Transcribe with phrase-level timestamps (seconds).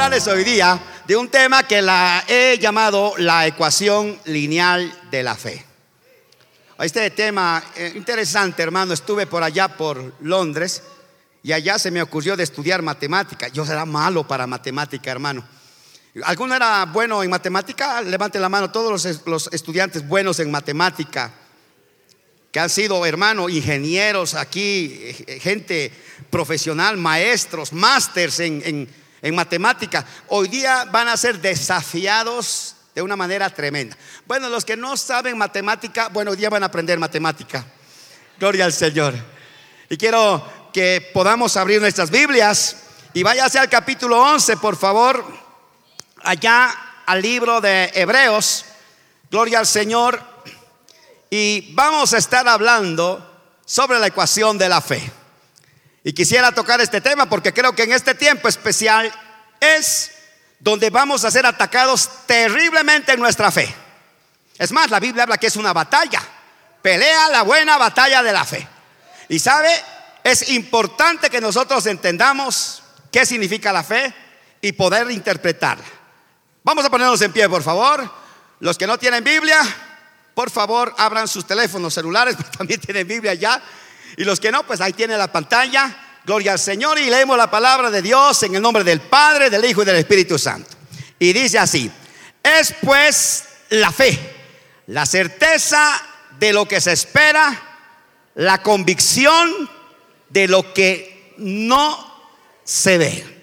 [0.00, 5.62] Hoy día de un tema que la he llamado la ecuación lineal de la fe.
[6.78, 10.82] Este tema eh, interesante, hermano, estuve por allá por Londres
[11.42, 13.48] y allá se me ocurrió de estudiar matemática.
[13.48, 15.46] Yo era malo para matemática, hermano.
[16.24, 18.00] ¿Alguno era bueno en matemática?
[18.00, 21.30] Levante la mano todos los, los estudiantes buenos en matemática
[22.50, 25.92] que han sido, hermano, ingenieros aquí, eh, gente
[26.30, 33.16] profesional, maestros, másters en, en, en matemática, hoy día van a ser desafiados de una
[33.16, 33.96] manera tremenda.
[34.26, 37.64] Bueno, los que no saben matemática, bueno, hoy día van a aprender matemática.
[38.38, 39.14] Gloria al Señor.
[39.88, 42.76] Y quiero que podamos abrir nuestras Biblias
[43.12, 45.24] y váyase al capítulo 11, por favor,
[46.22, 48.64] allá al libro de Hebreos.
[49.30, 50.20] Gloria al Señor.
[51.28, 53.26] Y vamos a estar hablando
[53.64, 55.19] sobre la ecuación de la fe.
[56.02, 59.12] Y quisiera tocar este tema porque creo que en este tiempo especial
[59.60, 60.10] es
[60.58, 63.74] donde vamos a ser atacados terriblemente en nuestra fe.
[64.58, 66.22] Es más, la Biblia habla que es una batalla.
[66.82, 68.66] Pelea la buena batalla de la fe.
[69.28, 69.70] Y sabe,
[70.24, 74.14] es importante que nosotros entendamos qué significa la fe
[74.60, 75.84] y poder interpretarla.
[76.62, 78.10] Vamos a ponernos en pie, por favor.
[78.60, 79.60] Los que no tienen Biblia,
[80.34, 83.62] por favor, abran sus teléfonos celulares, porque también tienen Biblia ya.
[84.16, 85.96] Y los que no, pues ahí tiene la pantalla.
[86.24, 89.64] Gloria al Señor y leemos la palabra de Dios en el nombre del Padre, del
[89.64, 90.70] Hijo y del Espíritu Santo.
[91.18, 91.90] Y dice así,
[92.42, 94.18] es pues la fe,
[94.88, 96.02] la certeza
[96.38, 97.60] de lo que se espera,
[98.34, 99.70] la convicción
[100.28, 102.30] de lo que no
[102.64, 103.40] se ve.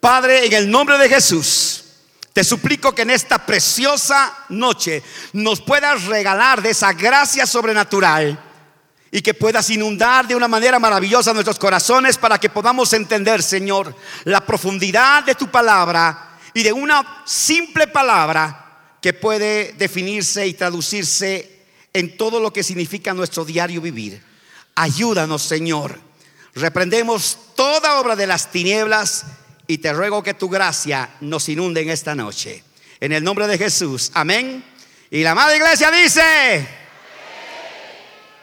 [0.00, 1.84] Padre, en el nombre de Jesús,
[2.32, 8.49] te suplico que en esta preciosa noche nos puedas regalar de esa gracia sobrenatural
[9.12, 13.94] y que puedas inundar de una manera maravillosa nuestros corazones para que podamos entender, Señor,
[14.24, 21.60] la profundidad de tu palabra y de una simple palabra que puede definirse y traducirse
[21.92, 24.22] en todo lo que significa nuestro diario vivir.
[24.76, 25.98] Ayúdanos, Señor.
[26.54, 29.24] Reprendemos toda obra de las tinieblas
[29.66, 32.62] y te ruego que tu gracia nos inunde en esta noche.
[33.00, 34.10] En el nombre de Jesús.
[34.14, 34.64] Amén.
[35.10, 36.68] Y la Madre Iglesia dice,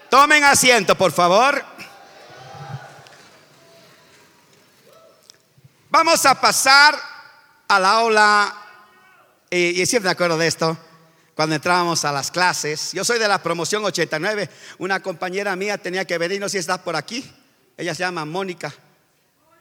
[0.10, 1.64] tomen asiento, por favor.
[5.90, 6.96] Vamos a pasar
[7.68, 8.56] a la aula,
[9.50, 10.78] y, y siempre me acuerdo de esto,
[11.36, 12.92] cuando entrábamos a las clases.
[12.94, 14.50] Yo soy de la promoción 89.
[14.80, 17.24] Una compañera mía tenía que venir, no sé si está por aquí.
[17.78, 18.74] Ella se llama Mónica.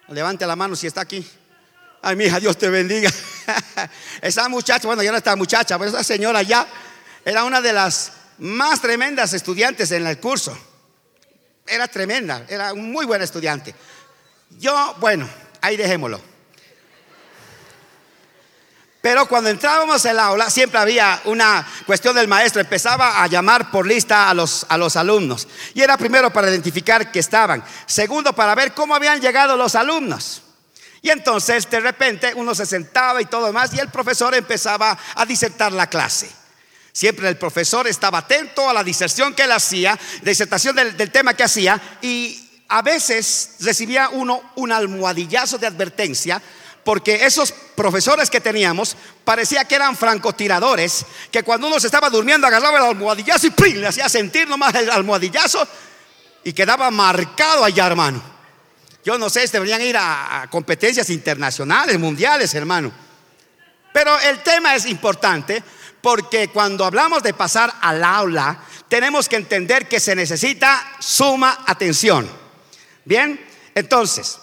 [0.08, 1.26] Levante la mano si está aquí.
[2.00, 3.10] Ay, mi hija, Dios te bendiga.
[4.22, 6.66] esa muchacha, bueno, ya no está muchacha, pero esa señora ya
[7.24, 10.56] era una de las más tremendas estudiantes en el curso.
[11.66, 13.74] Era tremenda, era un muy buen estudiante.
[14.58, 15.28] Yo, bueno,
[15.60, 16.20] ahí dejémoslo.
[19.00, 23.86] Pero cuando entrábamos al aula siempre había una cuestión del maestro, empezaba a llamar por
[23.86, 25.46] lista a los, a los alumnos.
[25.74, 30.42] Y era primero para identificar que estaban, segundo para ver cómo habían llegado los alumnos.
[31.02, 35.24] Y entonces de repente uno se sentaba y todo demás y el profesor empezaba a
[35.24, 36.28] disertar la clase.
[36.96, 41.34] Siempre el profesor estaba atento a la diserción que él hacía, disertación del, del tema
[41.34, 46.40] que hacía y a veces recibía uno un almohadillazo de advertencia
[46.84, 48.96] porque esos profesores que teníamos
[49.26, 53.76] parecía que eran francotiradores, que cuando uno se estaba durmiendo agarraba el almohadillazo y ¡prim!
[53.76, 55.68] le hacía sentir nomás el almohadillazo
[56.44, 58.22] y quedaba marcado allá, hermano.
[59.04, 62.90] Yo no sé, deberían ir a, a competencias internacionales, mundiales, hermano.
[63.92, 65.62] Pero el tema es importante
[66.06, 72.30] porque cuando hablamos de pasar al aula, tenemos que entender que se necesita suma atención.
[73.04, 73.44] Bien,
[73.74, 74.38] entonces,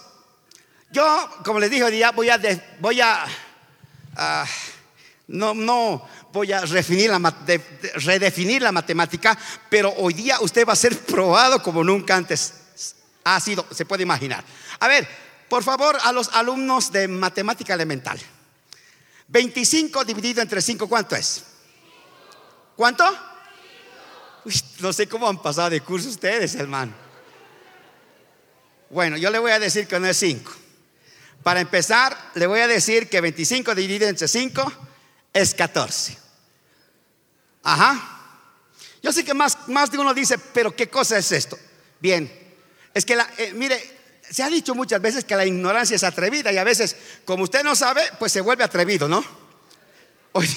[0.90, 2.38] yo, como les dije hoy día, voy a,
[2.80, 3.24] voy a
[4.14, 4.46] uh,
[5.28, 9.34] no, no voy a redefinir la, de, de, redefinir la matemática,
[9.70, 12.52] pero hoy día usted va a ser probado como nunca antes
[13.24, 14.44] ha sido, se puede imaginar.
[14.80, 15.08] A ver,
[15.48, 18.20] por favor, a los alumnos de matemática elemental.
[19.28, 21.53] 25 dividido entre 5, ¿cuánto es?
[22.76, 23.04] ¿Cuánto?
[24.80, 26.92] no sé cómo han pasado de curso ustedes, hermano.
[28.90, 30.52] Bueno, yo le voy a decir que no es 5.
[31.42, 34.72] Para empezar, le voy a decir que 25 dividido entre 5
[35.32, 36.18] es 14.
[37.62, 38.10] Ajá.
[39.02, 41.58] Yo sé que más, más de uno dice, pero ¿qué cosa es esto?
[42.00, 42.30] Bien,
[42.92, 43.82] es que, la, eh, mire,
[44.30, 47.62] se ha dicho muchas veces que la ignorancia es atrevida y a veces, como usted
[47.62, 49.43] no sabe, pues se vuelve atrevido, ¿no?
[50.36, 50.48] Hoy,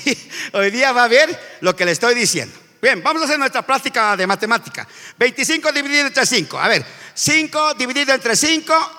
[0.53, 2.57] hoy día va a ver lo que le estoy diciendo.
[2.81, 4.87] Bien, vamos a hacer nuestra práctica de matemática.
[5.17, 6.59] 25 dividido entre 5.
[6.59, 6.83] A ver,
[7.13, 8.91] 5 dividido entre 5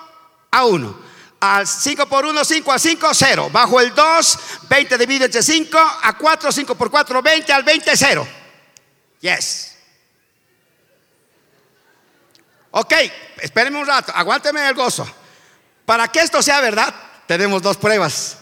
[0.51, 1.09] a 1.
[1.41, 3.49] Al 5 por 1, 5 a 5, 0.
[3.51, 4.39] Bajo el 2,
[4.69, 7.53] 20 dividido entre 5 a 4, 5 por 4, 20.
[7.53, 8.27] Al 20, 0.
[9.19, 9.75] Yes.
[12.71, 12.93] Ok,
[13.41, 15.05] espérenme un rato, aguánteme el gozo.
[15.85, 16.93] Para que esto sea verdad,
[17.27, 18.37] tenemos dos pruebas.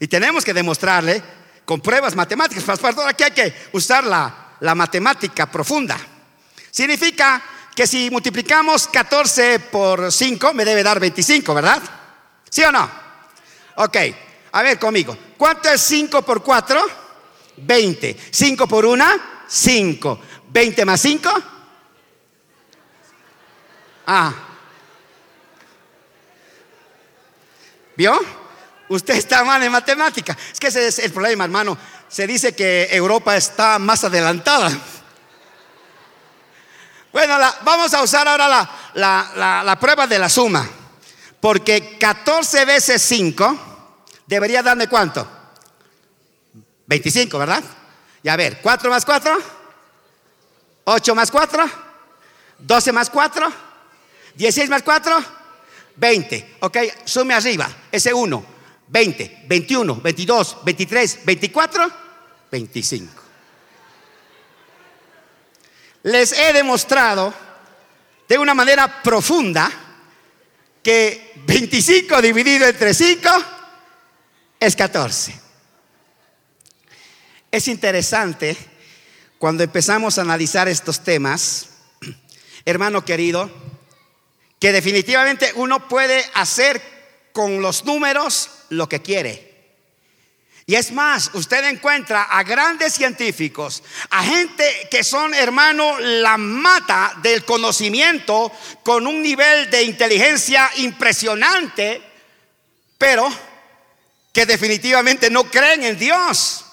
[0.00, 1.37] Y tenemos que demostrarle
[1.68, 2.64] con pruebas matemáticas.
[2.64, 5.98] Para todo aquí hay que usar la, la matemática profunda.
[6.70, 7.42] Significa
[7.76, 11.82] que si multiplicamos 14 por 5, me debe dar 25, ¿verdad?
[12.48, 12.90] ¿Sí o no?
[13.74, 13.96] Ok,
[14.52, 15.14] a ver conmigo.
[15.36, 16.86] ¿Cuánto es 5 por 4?
[17.58, 18.16] 20.
[18.30, 19.04] 5 por 1,
[19.46, 20.20] 5.
[20.48, 21.30] 20 más 5.
[24.06, 24.32] Ah.
[27.94, 28.37] ¿Vio?
[28.88, 30.36] Usted está mal en matemática.
[30.52, 31.76] Es que ese es el problema, hermano.
[32.08, 34.70] Se dice que Europa está más adelantada.
[37.12, 38.48] Bueno, vamos a usar ahora
[38.94, 40.68] la, la, prueba de la suma.
[41.40, 43.58] Porque 14 veces 5
[44.26, 45.26] debería darme cuánto?
[46.86, 47.62] 25, ¿verdad?
[48.22, 49.38] Y a ver, 4 más 4,
[50.84, 51.70] 8 más 4,
[52.58, 53.52] 12 más 4,
[54.34, 55.24] 16 más 4,
[55.96, 56.56] 20.
[56.60, 58.57] Ok, sume arriba, ese 1,
[58.88, 61.92] 20, 21, 22, 23, 24,
[62.50, 63.22] 25.
[66.04, 67.34] Les he demostrado
[68.28, 69.70] de una manera profunda
[70.82, 73.28] que 25 dividido entre 5
[74.60, 75.38] es 14.
[77.50, 78.56] Es interesante
[79.38, 81.68] cuando empezamos a analizar estos temas,
[82.64, 83.50] hermano querido,
[84.58, 86.82] que definitivamente uno puede hacer
[87.32, 89.48] con los números lo que quiere.
[90.66, 97.14] Y es más, usted encuentra a grandes científicos, a gente que son, hermano, la mata
[97.22, 102.02] del conocimiento con un nivel de inteligencia impresionante,
[102.98, 103.32] pero
[104.30, 106.66] que definitivamente no creen en Dios.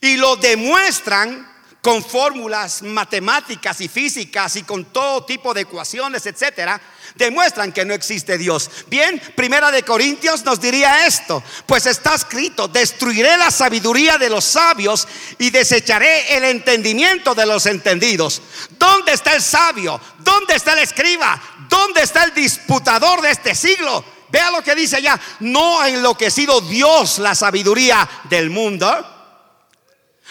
[0.00, 1.49] Y lo demuestran
[1.80, 6.80] con fórmulas matemáticas y físicas y con todo tipo de ecuaciones, etcétera,
[7.14, 8.70] demuestran que no existe Dios.
[8.88, 14.44] Bien, Primera de Corintios nos diría esto, pues está escrito, destruiré la sabiduría de los
[14.44, 18.42] sabios y desecharé el entendimiento de los entendidos.
[18.78, 19.98] ¿Dónde está el sabio?
[20.18, 21.40] ¿Dónde está el escriba?
[21.68, 24.04] ¿Dónde está el disputador de este siglo?
[24.28, 29.19] Vea lo que dice allá, no ha enloquecido Dios la sabiduría del mundo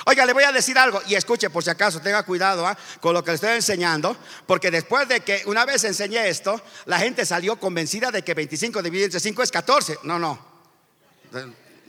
[0.05, 2.77] Oiga, le voy a decir algo y escuche por si acaso, tenga cuidado ¿ah?
[3.01, 4.15] con lo que le estoy enseñando,
[4.45, 8.81] porque después de que una vez enseñé esto, la gente salió convencida de que 25
[8.81, 9.99] dividido entre 5 es 14.
[10.03, 10.39] No, no.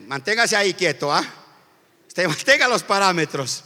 [0.07, 1.25] Manténgase ahí quieto, ¿ah?
[2.17, 3.64] mantenga los parámetros.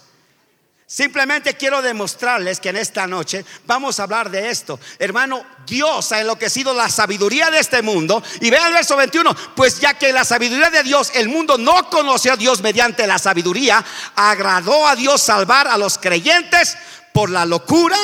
[0.95, 4.79] Simplemente quiero demostrarles que en esta noche vamos a hablar de esto.
[5.01, 8.23] Hermano, Dios ha enloquecido la sabiduría de este mundo.
[8.41, 11.91] Y vea el verso 21, pues ya que la sabiduría de Dios, el mundo no
[11.91, 13.85] conoció a Dios mediante la sabiduría,
[14.15, 16.77] agradó a Dios salvar a los creyentes
[17.13, 17.99] por la locura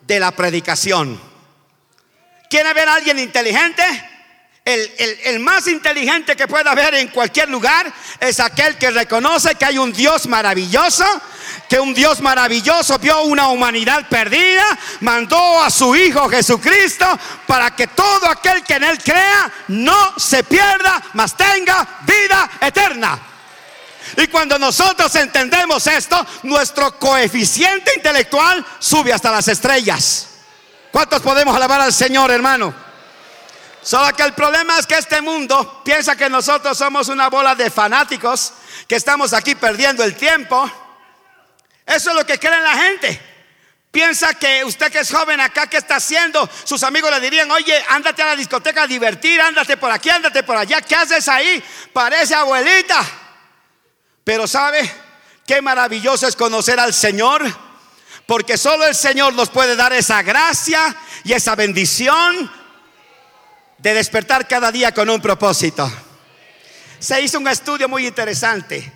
[0.00, 1.20] de la predicación.
[2.50, 3.84] ¿Quiere ver a alguien inteligente?
[4.66, 9.78] El, más inteligente que pueda haber en cualquier lugar es aquel que reconoce que hay
[9.78, 11.04] un Dios maravilloso,
[11.68, 14.64] que un Dios maravilloso vio una humanidad perdida,
[15.02, 17.06] mandó a su Hijo Jesucristo
[17.46, 23.20] para que todo aquel que en Él crea no se pierda, mas tenga vida eterna.
[24.16, 30.26] Y cuando nosotros entendemos esto, nuestro coeficiente intelectual sube hasta las estrellas.
[30.90, 32.85] ¿Cuántos podemos alabar al Señor, hermano?
[33.86, 37.70] Solo que el problema es que este mundo piensa que nosotros somos una bola de
[37.70, 38.52] fanáticos,
[38.88, 40.68] que estamos aquí perdiendo el tiempo.
[41.86, 43.22] Eso es lo que cree la gente.
[43.92, 46.50] Piensa que usted que es joven acá, ¿qué está haciendo?
[46.64, 50.42] Sus amigos le dirían, oye, ándate a la discoteca a divertir, ándate por aquí, ándate
[50.42, 51.62] por allá, ¿qué haces ahí?
[51.92, 53.00] Parece abuelita.
[54.24, 54.92] Pero ¿sabe
[55.46, 57.44] qué maravilloso es conocer al Señor?
[58.26, 62.50] Porque solo el Señor nos puede dar esa gracia y esa bendición
[63.78, 65.90] de despertar cada día con un propósito.
[66.98, 68.92] Se hizo un estudio muy interesante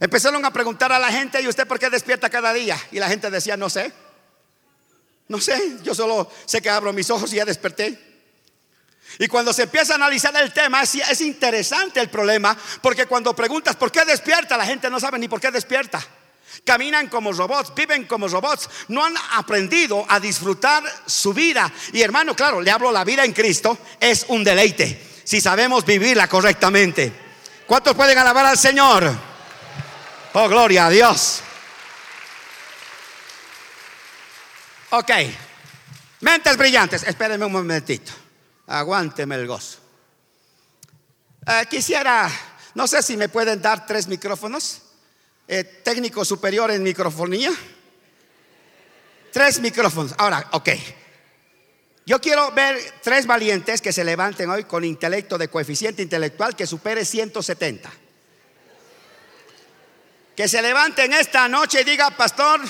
[0.00, 2.78] Empezaron a preguntar a la gente, ¿y usted por qué despierta cada día?
[2.90, 3.92] Y la gente decía, no sé.
[5.28, 7.98] No sé, yo solo sé que abro mis ojos y ya desperté.
[9.18, 13.34] Y cuando se empieza a analizar el tema, es, es interesante el problema, porque cuando
[13.36, 16.04] preguntas por qué despierta, la gente no sabe ni por qué despierta.
[16.64, 21.72] Caminan como robots, viven como robots, no han aprendido a disfrutar su vida.
[21.92, 26.28] Y hermano, claro, le hablo la vida en Cristo, es un deleite, si sabemos vivirla
[26.28, 27.12] correctamente.
[27.66, 29.10] ¿Cuántos pueden alabar al Señor?
[30.34, 31.40] Oh, gloria a Dios.
[34.90, 35.10] Ok,
[36.20, 38.12] mentes brillantes, espérenme un momentito,
[38.66, 39.78] aguánteme el gozo.
[41.46, 42.30] Eh, quisiera,
[42.74, 44.81] no sé si me pueden dar tres micrófonos.
[45.54, 47.52] Eh, técnico superior en microfonía.
[49.30, 50.14] Tres micrófonos.
[50.16, 50.70] Ahora, ok.
[52.06, 56.66] Yo quiero ver tres valientes que se levanten hoy con intelecto de coeficiente intelectual que
[56.66, 57.92] supere 170.
[60.34, 62.62] Que se levanten esta noche y diga, pastor,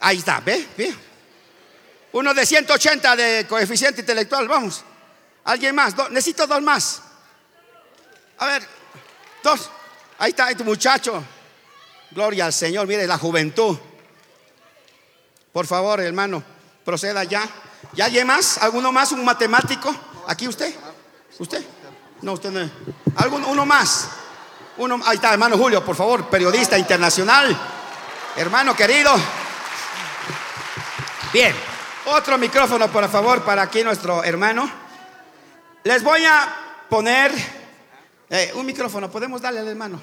[0.00, 0.66] ahí está, ¿ve?
[2.12, 4.82] Uno de 180 de coeficiente intelectual, vamos.
[5.44, 5.94] ¿Alguien más?
[6.12, 7.02] necesito dos más.
[8.38, 8.62] A ver,
[9.42, 9.70] dos.
[10.16, 11.22] Ahí está, tu muchacho.
[12.10, 13.76] Gloria al Señor, mire la juventud.
[15.52, 16.42] Por favor, hermano,
[16.84, 17.48] proceda ya.
[17.92, 18.58] ¿Ya hay más?
[18.58, 19.12] ¿Alguno más?
[19.12, 19.94] ¿Un matemático?
[20.26, 20.74] ¿Aquí usted?
[21.38, 21.64] ¿Usted?
[22.22, 22.70] No, usted no.
[23.16, 24.08] ¿Alguno, uno más?
[24.78, 27.56] Uno, ahí está, hermano Julio, por favor, periodista internacional.
[28.36, 29.12] Hermano querido.
[31.32, 31.54] Bien,
[32.06, 34.70] otro micrófono, por favor, para aquí nuestro hermano.
[35.84, 36.48] Les voy a
[36.88, 37.32] poner
[38.30, 40.00] eh, un micrófono, ¿podemos darle al hermano?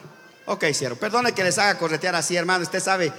[0.47, 0.95] Ok, cierro.
[0.95, 2.63] Perdone que les haga corretear así, hermano.
[2.63, 3.11] Usted sabe,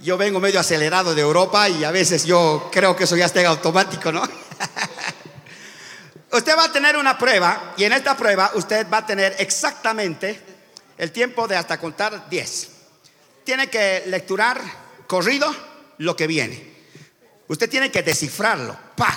[0.00, 3.46] yo vengo medio acelerado de Europa y a veces yo creo que eso ya está
[3.46, 4.22] automático, ¿no?
[6.32, 10.40] usted va a tener una prueba y en esta prueba usted va a tener exactamente
[10.96, 12.68] el tiempo de hasta contar 10.
[13.44, 14.60] Tiene que lecturar
[15.06, 15.54] corrido
[15.98, 16.74] lo que viene.
[17.48, 18.76] Usted tiene que descifrarlo.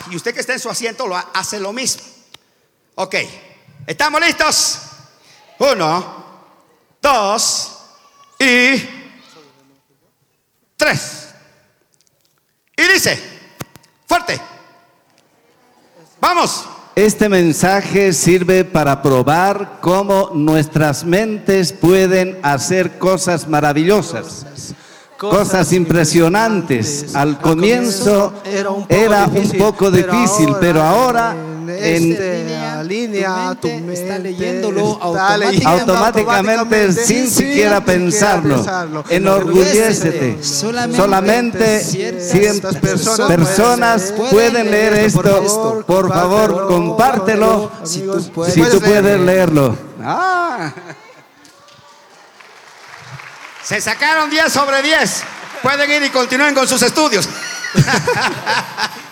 [0.10, 2.04] Y usted que está en su asiento lo hace lo mismo.
[2.96, 3.16] Ok,
[3.86, 4.80] ¿estamos listos?
[5.60, 6.27] Uno,
[7.02, 7.78] dos
[8.40, 8.84] y
[10.76, 11.30] tres.
[12.76, 13.20] Y dice,
[14.06, 14.40] fuerte,
[16.20, 16.66] vamos.
[16.96, 24.46] Este mensaje sirve para probar cómo nuestras mentes pueden hacer cosas maravillosas,
[25.18, 27.16] cosas impresionantes.
[27.16, 28.34] Al comienzo
[28.90, 31.36] era un poco difícil, pero ahora
[31.70, 38.64] en línea, tu está leyéndolo automáticamente, sin, siquiera pensarlo.
[39.10, 40.44] Enorgullécete.
[40.44, 45.84] Solamente, cientos personas, pueden leer esto.
[45.86, 49.78] Por favor, compártelo si tú puedes, leerlo.
[50.04, 50.72] Ah.
[53.64, 55.24] Se sacaron 10 sobre 10.
[55.62, 57.28] Pueden ir y continúen con sus estudios.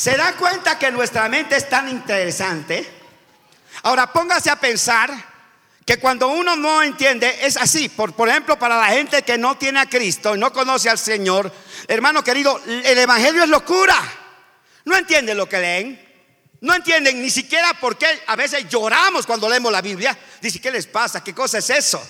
[0.00, 2.88] ¿Se da cuenta que nuestra mente es tan interesante?
[3.82, 5.12] Ahora póngase a pensar
[5.84, 7.90] que cuando uno no entiende es así.
[7.90, 10.96] Por, por ejemplo, para la gente que no tiene a Cristo y no conoce al
[10.96, 11.52] Señor,
[11.86, 13.94] hermano querido, el Evangelio es locura.
[14.86, 16.08] No entienden lo que leen.
[16.62, 20.18] No entienden ni siquiera por qué a veces lloramos cuando leemos la Biblia.
[20.40, 21.22] Dice, ¿qué les pasa?
[21.22, 22.02] ¿Qué cosa es eso?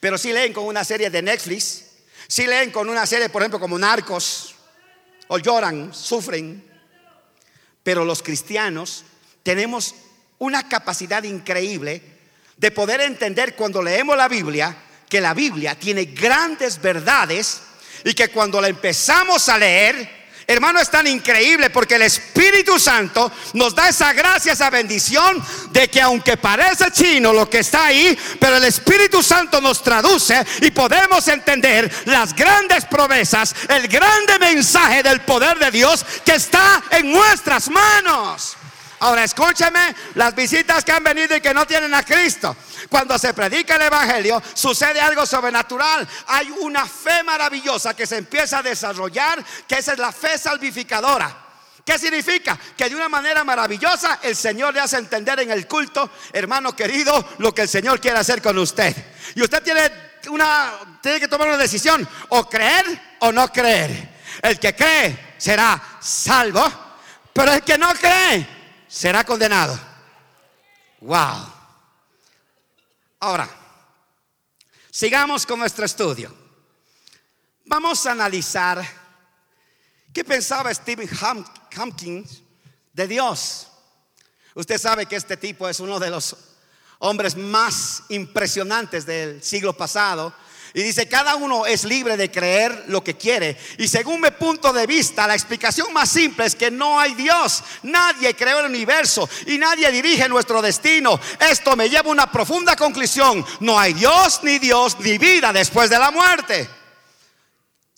[0.00, 1.84] Pero si leen con una serie de Netflix,
[2.26, 4.56] si leen con una serie, por ejemplo, como Narcos,
[5.28, 6.69] o lloran, sufren,
[7.90, 9.04] pero los cristianos
[9.42, 9.96] tenemos
[10.38, 12.00] una capacidad increíble
[12.56, 14.76] de poder entender cuando leemos la Biblia
[15.08, 17.62] que la Biblia tiene grandes verdades
[18.04, 20.08] y que cuando la empezamos a leer,
[20.52, 25.88] hermano, es tan increíble porque el Espíritu Santo nos da esa gracia, esa bendición de
[25.88, 30.70] que aunque parece chino lo que está ahí, pero el Espíritu Santo nos traduce y
[30.70, 37.12] podemos entender las grandes promesas, el grande mensaje del poder de Dios que está en
[37.12, 38.56] nuestras manos.
[39.00, 42.54] Ahora escúcheme las visitas que han venido y que no tienen a Cristo.
[42.90, 46.06] Cuando se predica el Evangelio, sucede algo sobrenatural.
[46.26, 51.34] Hay una fe maravillosa que se empieza a desarrollar, que esa es la fe salvificadora.
[51.82, 52.58] ¿Qué significa?
[52.76, 57.26] Que de una manera maravillosa el Señor le hace entender en el culto, hermano querido,
[57.38, 58.94] lo que el Señor quiere hacer con usted.
[59.34, 62.84] Y usted tiene una tiene que tomar una decisión, o creer
[63.20, 64.20] o no creer.
[64.42, 66.70] El que cree será salvo,
[67.32, 68.59] pero el que no cree
[68.90, 69.78] será condenado.
[71.00, 71.52] Wow.
[73.20, 73.48] Ahora,
[74.90, 76.34] sigamos con nuestro estudio.
[77.66, 78.84] Vamos a analizar
[80.12, 81.08] qué pensaba Stephen
[81.78, 82.42] Hopkins
[82.92, 83.68] de Dios.
[84.54, 86.36] Usted sabe que este tipo es uno de los
[86.98, 90.34] hombres más impresionantes del siglo pasado.
[90.72, 93.56] Y dice, cada uno es libre de creer lo que quiere.
[93.78, 97.64] Y según mi punto de vista, la explicación más simple es que no hay Dios.
[97.82, 101.18] Nadie creó el universo y nadie dirige nuestro destino.
[101.40, 103.44] Esto me lleva a una profunda conclusión.
[103.60, 106.68] No hay Dios, ni Dios, ni vida después de la muerte.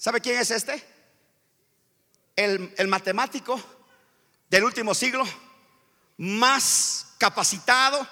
[0.02, 0.82] ¿Sabe quién es este?
[2.34, 3.60] El, matemático
[4.50, 5.24] del último siglo,
[6.16, 8.04] más capacitado,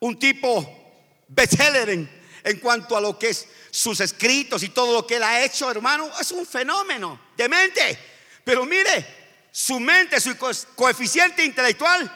[0.00, 5.16] un tipo bestseller en, cuanto a lo que es sus escritos y todo lo que
[5.16, 7.98] él ha hecho, hermano, es un fenómeno de mente.
[8.44, 10.36] Pero mire, su mente, su
[10.76, 12.10] coeficiente intelectual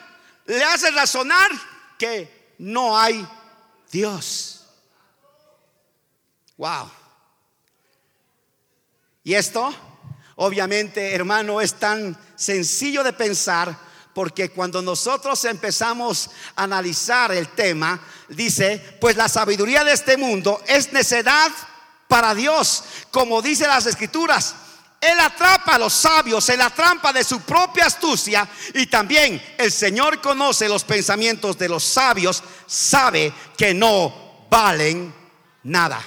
[0.44, 1.50] le hace razonar
[1.98, 3.26] que no hay
[3.90, 4.66] Dios.
[6.58, 6.90] Wow.
[9.24, 9.74] Y esto,
[10.34, 13.85] obviamente, hermano, es tan sencillo de pensar
[14.16, 20.62] porque cuando nosotros empezamos a analizar el tema, dice, pues la sabiduría de este mundo
[20.66, 21.52] es necedad
[22.08, 24.54] para Dios, como dice las escrituras.
[25.02, 29.70] Él atrapa a los sabios en la trampa de su propia astucia y también el
[29.70, 35.14] Señor conoce los pensamientos de los sabios, sabe que no valen
[35.62, 36.02] nada.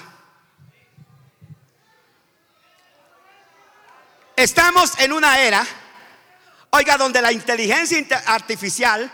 [4.36, 5.64] Estamos en una era
[6.72, 9.12] Oiga, donde la inteligencia artificial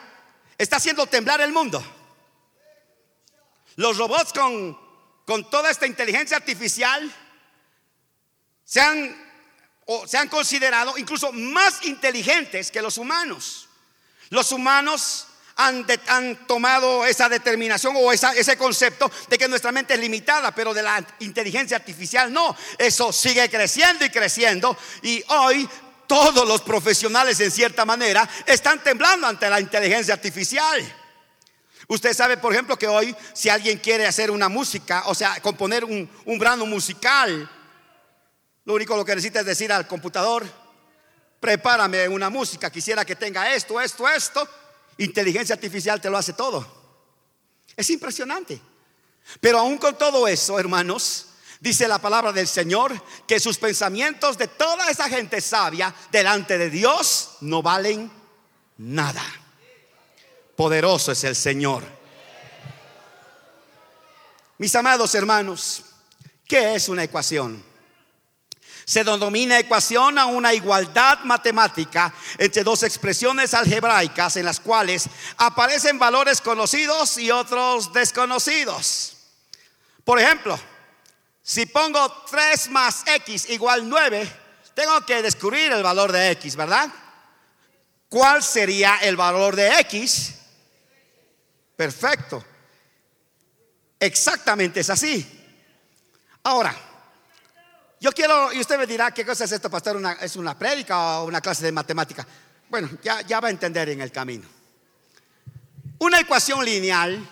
[0.58, 1.84] está haciendo temblar el mundo.
[3.78, 4.78] Los robots con,
[5.26, 7.12] con toda esta inteligencia artificial
[8.64, 9.16] se han,
[9.86, 13.70] o se han considerado incluso más inteligentes que los humanos.
[14.30, 20.00] Los humanos han, han, tomado esa determinación o ese concepto de que nuestra mente es
[20.00, 22.56] limitada, pero de la inteligencia artificial no.
[22.78, 24.78] Eso sigue creciendo y creciendo.
[25.04, 25.70] Y hoy
[26.08, 30.82] todos los profesionales en cierta manera están temblando ante la inteligencia artificial.
[31.88, 35.86] Usted sabe, por ejemplo, que hoy si alguien quiere hacer una música, o sea, componer
[35.86, 37.50] un, un brano musical,
[38.66, 40.46] lo único que necesita es decir al computador,
[41.40, 44.50] prepárame una música, quisiera que tenga esto, esto, esto.
[44.98, 46.66] Inteligencia artificial te lo hace todo.
[47.76, 48.60] Es impresionante.
[49.40, 51.28] Pero aún con todo eso, hermanos,
[51.60, 56.70] Dice la palabra del Señor que sus pensamientos de toda esa gente sabia delante de
[56.70, 58.12] Dios no valen
[58.78, 59.24] nada.
[60.56, 61.84] Poderoso es el Señor.
[64.58, 65.84] Mis amados hermanos,
[66.48, 67.64] ¿qué es una ecuación?
[68.86, 75.98] Se denomina ecuación a una igualdad matemática entre dos expresiones algebraicas en las cuales aparecen
[75.98, 79.18] valores conocidos y otros desconocidos.
[80.04, 80.58] Por ejemplo,
[81.48, 84.28] si pongo 3 más x igual 9,
[84.74, 86.92] tengo que descubrir el valor de x, ¿verdad?
[88.10, 90.34] ¿Cuál sería el valor de x?
[91.76, 92.44] Perfecto.
[94.00, 95.24] Exactamente es así.
[96.42, 96.76] Ahora,
[98.00, 99.98] yo quiero, y usted me dirá, ¿qué cosa es esto, pastor?
[99.98, 102.26] Una, ¿Es una prédica o una clase de matemática?
[102.72, 104.48] Bueno, ya, ya va a entender en el camino.
[106.00, 107.24] Una ecuación lineal,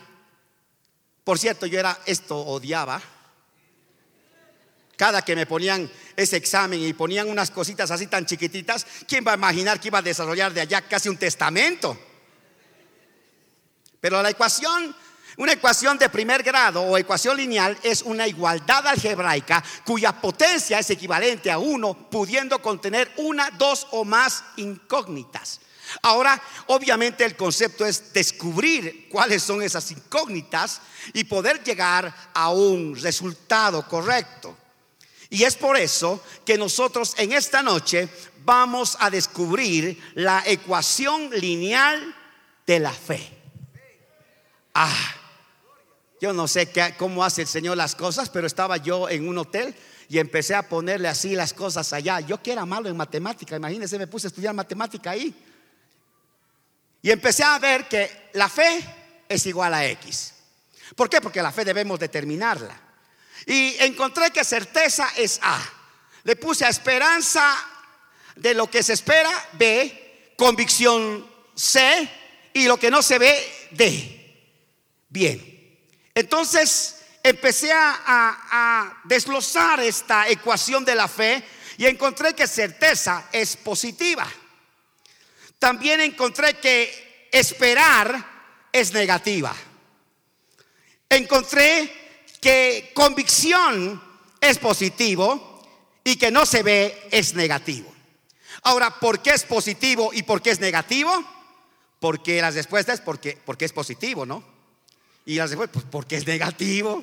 [1.23, 3.02] por cierto, yo era esto, odiaba
[5.04, 9.34] cada que me ponían ese examen y ponían unas cositas así tan chiquititas, ¿quién va
[9.34, 12.00] a imaginar que iba a desarrollar de allá casi un testamento?
[14.00, 14.96] Pero la ecuación,
[15.36, 20.89] una ecuación de primer grado o ecuación lineal es una igualdad algebraica cuya potencia es
[20.89, 25.60] equivalente a uno, pudiendo contener una, dos o más incógnitas.
[26.02, 30.80] Ahora, obviamente el concepto es descubrir cuáles son esas incógnitas
[31.12, 34.62] y poder llegar a un resultado correcto.
[35.34, 38.08] Y es por eso que nosotros en esta noche
[38.46, 42.15] vamos a descubrir la ecuación lineal
[42.67, 43.36] de la fe.
[44.76, 45.15] Ah,
[46.22, 49.39] yo no sé qué, cómo hace el Señor las cosas, pero estaba yo en un
[49.39, 49.74] hotel
[50.08, 52.19] y empecé a ponerle así las cosas allá.
[52.19, 55.34] Yo que era malo en matemática, imagínense, me puse a estudiar matemática ahí.
[57.02, 60.32] Y empecé a ver que la fe es igual a X.
[60.96, 61.19] ¿Por qué?
[61.22, 62.83] Porque la fe debemos determinarla.
[63.46, 65.60] Y encontré que certeza es A.
[66.24, 67.56] Le puse a esperanza
[68.36, 72.10] de lo que se espera B, convicción C
[72.54, 74.48] y lo que no se ve D.
[75.10, 75.80] Bien.
[76.15, 81.43] Entonces empecé a, a desglosar esta ecuación de la fe
[81.78, 84.28] y encontré que certeza es positiva.
[85.60, 88.34] También encontré que esperar
[88.72, 89.56] es negativa.
[91.10, 92.03] Encontré
[92.44, 94.04] que convicción
[94.42, 95.64] es positivo
[96.04, 97.90] y que no se ve es negativo.
[98.64, 101.24] Ahora, ¿por qué es positivo y por qué es negativo?
[102.02, 104.44] Porque las respuestas es porque, porque es positivo, ¿no?
[105.26, 107.02] Y la respuesta, pues porque es negativo.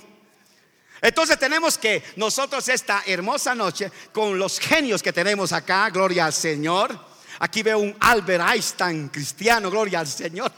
[1.01, 6.35] Entonces tenemos que nosotros esta hermosa noche, con los genios que tenemos acá, gloria al
[6.35, 7.07] Señor.
[7.39, 10.53] Aquí veo un Albert Einstein cristiano, gloria al Señor.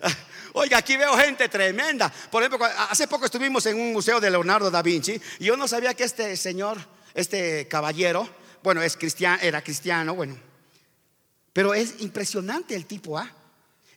[0.52, 2.12] Oiga, aquí veo gente tremenda.
[2.30, 5.68] Por ejemplo, hace poco estuvimos en un museo de Leonardo da Vinci y yo no
[5.68, 6.78] sabía que este señor,
[7.14, 8.28] este caballero,
[8.62, 10.36] bueno, es cristiano, era cristiano, bueno.
[11.52, 13.30] Pero es impresionante el tipo, ¿ah?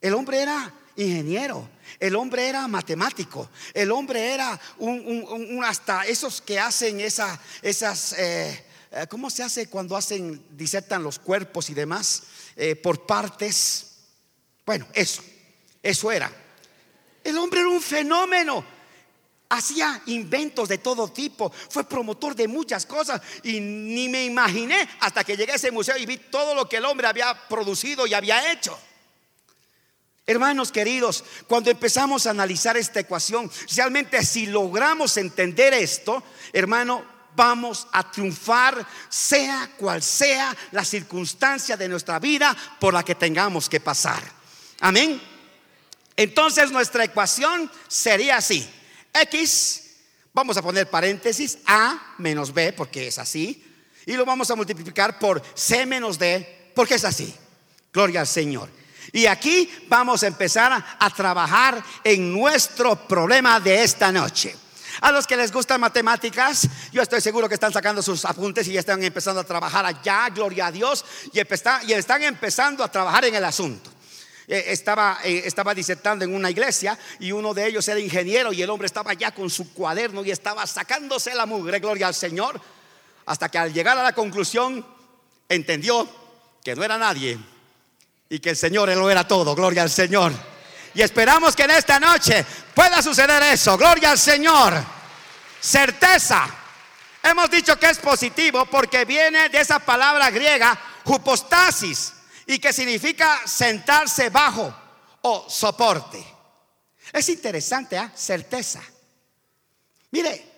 [0.02, 4.60] El hombre era ingeniero, el hombre era matemático, el hombre era
[5.64, 11.20] hasta esos que hacen esa, esas, eh, eh, ¿cómo se hace cuando hacen, disertan los
[11.20, 12.24] cuerpos y demás
[12.56, 13.92] eh, por partes?
[14.66, 15.24] Bueno, eso,
[15.82, 16.43] eso era.
[17.24, 18.64] El hombre era un fenómeno.
[19.50, 25.24] Hacía inventos de todo tipo, fue promotor de muchas cosas y ni me imaginé hasta
[25.24, 28.16] que llegué a ese museo y vi todo lo que el hombre había producido y
[28.16, 28.76] había hecho.
[30.26, 37.06] Hermanos queridos, cuando empezamos a analizar esta ecuación, realmente si logramos entender esto, hermano,
[37.36, 43.70] vamos a triunfar, sea cual sea la circunstancia de nuestra vida por la que tengamos
[43.70, 44.24] que pasar.
[44.80, 45.33] Amén.
[46.16, 48.68] Entonces nuestra ecuación sería así.
[49.14, 49.84] X,
[50.34, 53.64] vamos a poner paréntesis, A menos B, porque es así.
[54.06, 57.34] Y lo vamos a multiplicar por C menos D, porque es así.
[57.92, 58.70] Gloria al Señor.
[59.12, 64.56] Y aquí vamos a empezar a, trabajar en nuestro problema de esta noche.
[65.02, 68.74] A los que les gustan matemáticas, yo estoy seguro que están sacando sus apuntes y
[68.74, 73.26] ya están empezando a trabajar allá, gloria a Dios, y, y están empezando a trabajar
[73.26, 73.93] en el asunto.
[74.48, 78.62] Eh, estaba, eh, estaba disertando en una iglesia y uno de ellos era ingeniero y
[78.62, 82.60] el hombre estaba allá con su cuaderno y estaba sacándose la mugre, gloria al Señor,
[83.26, 84.86] hasta que al llegar a la conclusión
[85.48, 86.08] entendió
[86.64, 87.40] que no era nadie
[88.30, 90.34] y que el Señor lo era todo, gloria al Señor.
[90.96, 94.74] Y esperamos que en esta noche pueda suceder eso, gloria al Señor.
[95.62, 96.48] Certeza.
[97.24, 102.14] Hemos dicho que es positivo porque viene de esa palabra griega, hupostasis,
[102.46, 104.74] y que significa sentarse bajo
[105.22, 106.24] o soporte.
[107.12, 108.12] Es interesante, ¿ah?
[108.16, 108.82] certeza.
[110.12, 110.54] Mire,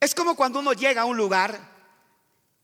[0.00, 1.76] es como cuando uno llega a un lugar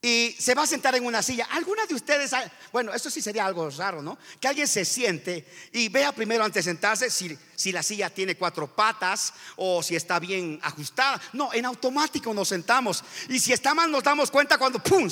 [0.05, 1.47] y se va a sentar en una silla.
[1.53, 2.33] ¿Alguna de ustedes,
[2.73, 4.19] bueno, eso sí sería algo raro, ¿no?
[4.41, 8.35] Que alguien se siente y vea primero antes de sentarse si, si la silla tiene
[8.35, 11.21] cuatro patas o si está bien ajustada.
[11.33, 13.05] No, en automático nos sentamos.
[13.29, 15.09] Y si está mal nos damos cuenta cuando ¡pum!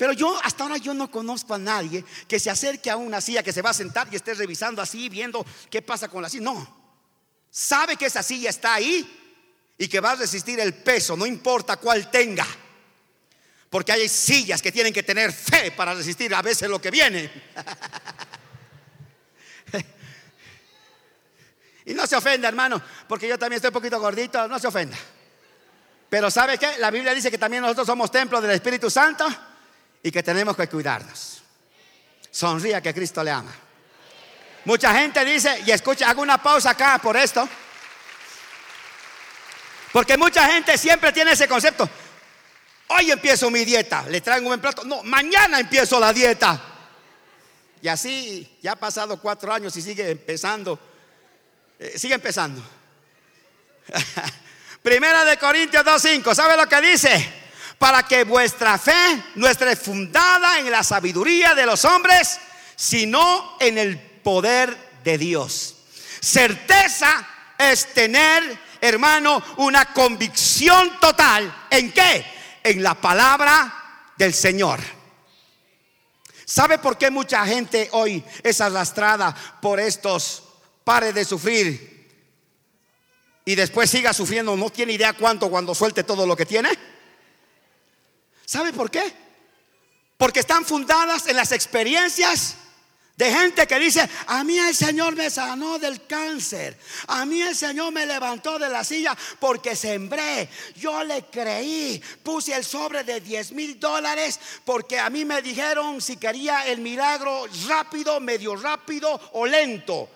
[0.00, 3.42] Pero yo hasta ahora yo no conozco a nadie que se acerque a una silla
[3.42, 6.44] que se va a sentar y esté revisando así, viendo qué pasa con la silla.
[6.44, 6.94] No.
[7.50, 9.06] Sabe que esa silla está ahí
[9.76, 12.46] y que va a resistir el peso, no importa cuál tenga.
[13.68, 17.30] Porque hay sillas que tienen que tener fe para resistir a veces lo que viene.
[21.84, 24.96] y no se ofenda, hermano, porque yo también estoy un poquito gordito, no se ofenda.
[26.08, 26.78] Pero ¿sabe qué?
[26.78, 29.28] La Biblia dice que también nosotros somos templo del Espíritu Santo
[30.02, 31.42] y que tenemos que cuidarnos.
[32.30, 33.52] Sonría que Cristo le ama.
[34.64, 37.48] Mucha gente dice, y escucha, hago una pausa acá por esto.
[39.92, 41.88] Porque mucha gente siempre tiene ese concepto.
[42.88, 44.84] Hoy empiezo mi dieta, le traigo un buen plato.
[44.84, 46.60] No, mañana empiezo la dieta.
[47.82, 50.78] Y así ya ha pasado cuatro años y sigue empezando.
[51.78, 52.62] Eh, sigue empezando.
[54.82, 56.34] Primera de Corintios 2.5.
[56.34, 57.39] ¿Sabe lo que dice?
[57.80, 62.38] Para que vuestra fe no esté fundada en la sabiduría de los hombres,
[62.76, 65.76] sino en el poder de Dios.
[66.20, 67.26] Certeza
[67.58, 71.66] es tener hermano, una convicción total.
[71.70, 72.24] ¿En qué?
[72.62, 74.80] En la palabra del Señor.
[76.44, 80.42] ¿Sabe por qué mucha gente hoy es arrastrada por estos
[80.82, 82.08] pares de sufrir
[83.44, 84.56] y después siga sufriendo?
[84.56, 86.70] No tiene idea cuánto cuando suelte todo lo que tiene.
[88.50, 89.12] ¿Sabe por qué?
[90.16, 92.56] Porque están fundadas en las experiencias
[93.16, 96.76] de gente que dice, a mí el Señor me sanó del cáncer.
[97.06, 100.48] A mí el Señor me levantó de la silla porque sembré.
[100.74, 102.02] Yo le creí.
[102.24, 106.80] Puse el sobre de 10 mil dólares porque a mí me dijeron si quería el
[106.80, 110.08] milagro rápido, medio rápido o lento.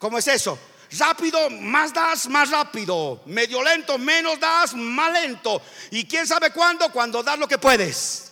[0.00, 0.58] ¿Cómo es eso?
[0.98, 3.22] Rápido, más das, más rápido.
[3.26, 5.60] Medio lento, menos das, más lento.
[5.90, 8.26] Y quién sabe cuándo, cuando das lo que puedes.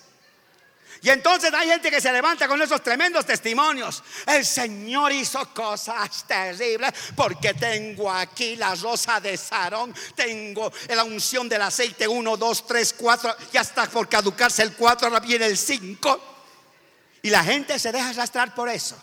[1.05, 4.03] Y entonces hay gente que se levanta con esos tremendos testimonios.
[4.27, 11.47] El Señor hizo cosas terribles porque tengo aquí la rosa de Sarón, tengo la unción
[11.47, 15.59] del aceite 1, 2, 3, 4, ya está por caducarse el 4, ahora viene el
[15.59, 16.21] 5.
[17.21, 18.97] Y la gente se deja arrastrar por eso.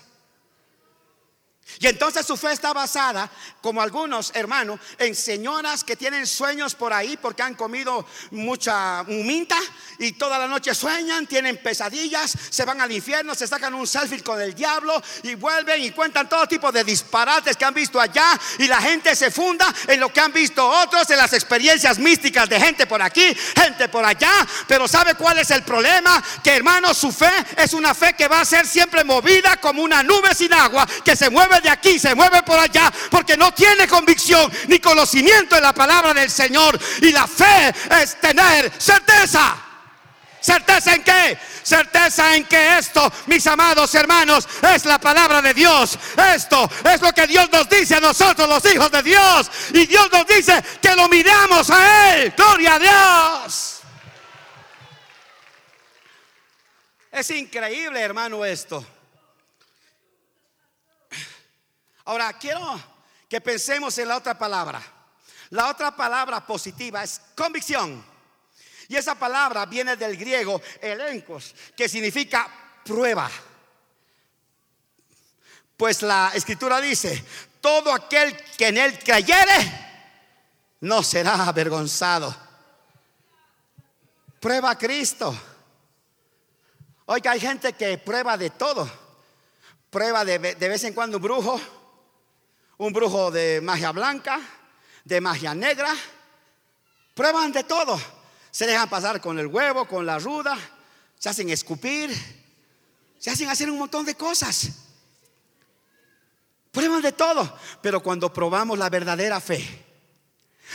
[1.79, 3.29] Y entonces su fe está basada,
[3.61, 9.57] como algunos hermanos, en señoras que tienen sueños por ahí porque han comido mucha minta
[9.99, 14.23] y toda la noche sueñan, tienen pesadillas, se van al infierno, se sacan un selfie
[14.23, 18.39] con el diablo y vuelven y cuentan todo tipo de disparates que han visto allá
[18.59, 22.49] y la gente se funda en lo que han visto otros, en las experiencias místicas
[22.49, 24.31] de gente por aquí, gente por allá.
[24.67, 26.21] Pero ¿sabe cuál es el problema?
[26.43, 30.03] Que hermano, su fe es una fe que va a ser siempre movida como una
[30.03, 33.87] nube sin agua que se mueve de aquí, se mueve por allá, porque no tiene
[33.87, 36.79] convicción ni conocimiento en la palabra del Señor.
[37.01, 39.55] Y la fe es tener certeza.
[40.41, 41.37] ¿Certeza en qué?
[41.61, 45.97] Certeza en que esto, mis amados hermanos, es la palabra de Dios.
[46.33, 49.51] Esto es lo que Dios nos dice a nosotros, los hijos de Dios.
[49.71, 52.33] Y Dios nos dice que lo miramos a Él.
[52.35, 53.81] Gloria a Dios.
[57.11, 58.83] Es increíble, hermano, esto.
[62.05, 62.79] Ahora, quiero
[63.29, 64.81] que pensemos en la otra palabra.
[65.51, 68.03] La otra palabra positiva es convicción.
[68.87, 72.49] Y esa palabra viene del griego elencos, que significa
[72.83, 73.29] prueba.
[75.77, 77.23] Pues la escritura dice,
[77.61, 79.89] todo aquel que en él creyere,
[80.81, 82.35] no será avergonzado.
[84.39, 85.33] Prueba a Cristo.
[87.05, 88.89] Oiga, hay gente que prueba de todo.
[89.89, 91.61] Prueba de, de vez en cuando un brujo,
[92.81, 94.41] un brujo de magia blanca,
[95.05, 95.93] de magia negra.
[97.13, 98.01] Prueban de todo.
[98.49, 100.57] Se dejan pasar con el huevo, con la ruda,
[101.17, 102.11] se hacen escupir,
[103.19, 104.69] se hacen hacer un montón de cosas.
[106.71, 109.63] Prueban de todo, pero cuando probamos la verdadera fe,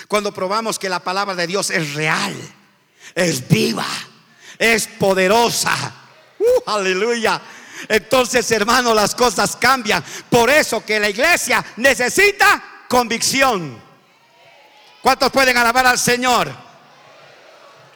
[0.06, 2.36] cuando probamos que la palabra de Dios es real,
[3.16, 3.86] es viva,
[4.58, 5.74] es poderosa,
[6.38, 7.42] uh, aleluya.
[7.88, 10.04] Entonces, hermano, las cosas cambian.
[10.30, 13.80] Por eso que la iglesia necesita convicción.
[15.02, 16.52] ¿Cuántos pueden alabar al Señor?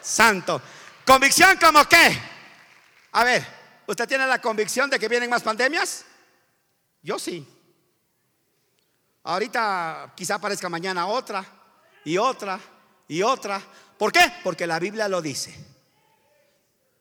[0.01, 0.61] Santo.
[1.05, 2.21] ¿Convicción como qué?
[3.13, 3.45] A ver,
[3.87, 6.05] ¿usted tiene la convicción de que vienen más pandemias?
[7.03, 7.47] Yo sí.
[9.25, 11.45] Ahorita quizá aparezca mañana otra
[12.05, 12.59] y otra
[13.09, 13.61] y otra.
[13.99, 14.33] ¿Por qué?
[14.43, 15.55] Porque la Biblia lo dice.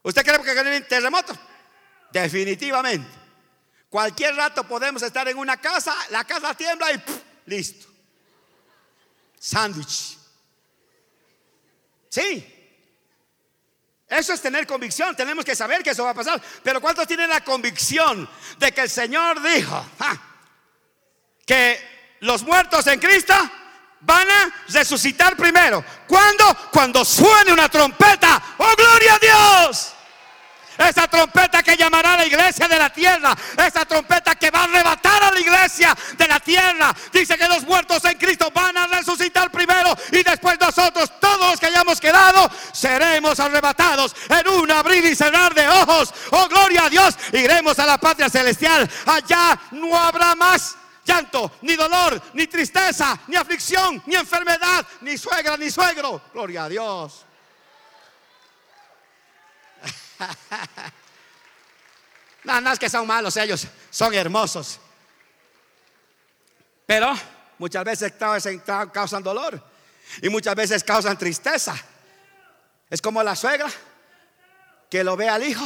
[0.02, 1.38] ¿Usted cree que vienen terremotos?
[2.12, 3.10] Definitivamente.
[3.89, 7.04] Cualquier rato podemos estar en una casa, la casa tiembla y
[7.45, 7.88] listo.
[9.39, 10.17] Sándwich.
[12.10, 12.56] Sí.
[14.08, 15.15] Eso es tener convicción.
[15.15, 16.41] Tenemos que saber que eso va a pasar.
[16.63, 19.86] Pero ¿cuántos tienen la convicción de que el Señor dijo
[21.45, 23.34] que los muertos en Cristo
[24.02, 25.84] van a resucitar primero?
[26.08, 28.56] Cuando suene una trompeta.
[28.58, 29.93] ¡Oh, gloria a Dios!
[30.80, 33.36] Esa trompeta que llamará a la iglesia de la tierra.
[33.58, 36.96] Esa trompeta que va a arrebatar a la iglesia de la tierra.
[37.12, 39.94] Dice que los muertos en Cristo van a resucitar primero.
[40.12, 45.54] Y después nosotros, todos los que hayamos quedado, seremos arrebatados en un abrir y cerrar
[45.54, 46.13] de ojos.
[46.32, 47.15] Oh, gloria a Dios.
[47.34, 48.89] Iremos a la patria celestial.
[49.06, 55.58] Allá no habrá más llanto, ni dolor, ni tristeza, ni aflicción, ni enfermedad, ni suegra,
[55.58, 56.22] ni suegro.
[56.34, 57.26] Gloria a Dios.
[62.43, 64.79] no, no es que son malos ellos, son hermosos.
[66.86, 67.13] Pero
[67.58, 68.13] muchas veces
[68.91, 69.63] causan dolor
[70.21, 71.75] y muchas veces causan tristeza.
[72.89, 73.69] Es como la suegra
[74.89, 75.65] que lo ve al hijo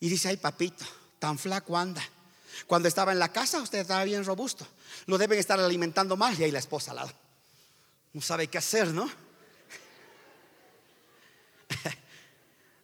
[0.00, 0.84] y dice, ay papito,
[1.18, 2.02] tan flaco anda.
[2.66, 4.66] Cuando estaba en la casa usted estaba bien robusto.
[5.06, 7.12] Lo deben estar alimentando mal y ahí la esposa al lado.
[8.14, 9.27] No sabe qué hacer, ¿no?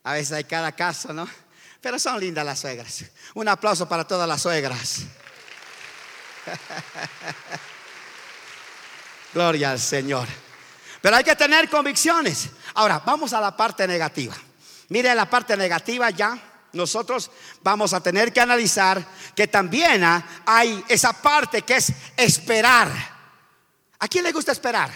[0.04, 1.28] A veces hay cada caso, ¿no?
[1.80, 3.04] Pero son lindas las suegras.
[3.34, 5.00] Un aplauso para todas las suegras.
[9.34, 10.28] Gloria al Señor.
[11.00, 12.50] Pero hay que tener convicciones.
[12.74, 14.34] Ahora, vamos a la parte negativa.
[14.90, 16.38] Mire la parte negativa ya.
[16.72, 17.30] Nosotros
[17.62, 20.02] vamos a tener que analizar que también
[20.46, 22.90] hay esa parte que es esperar.
[23.98, 24.90] ¿A quién le gusta esperar?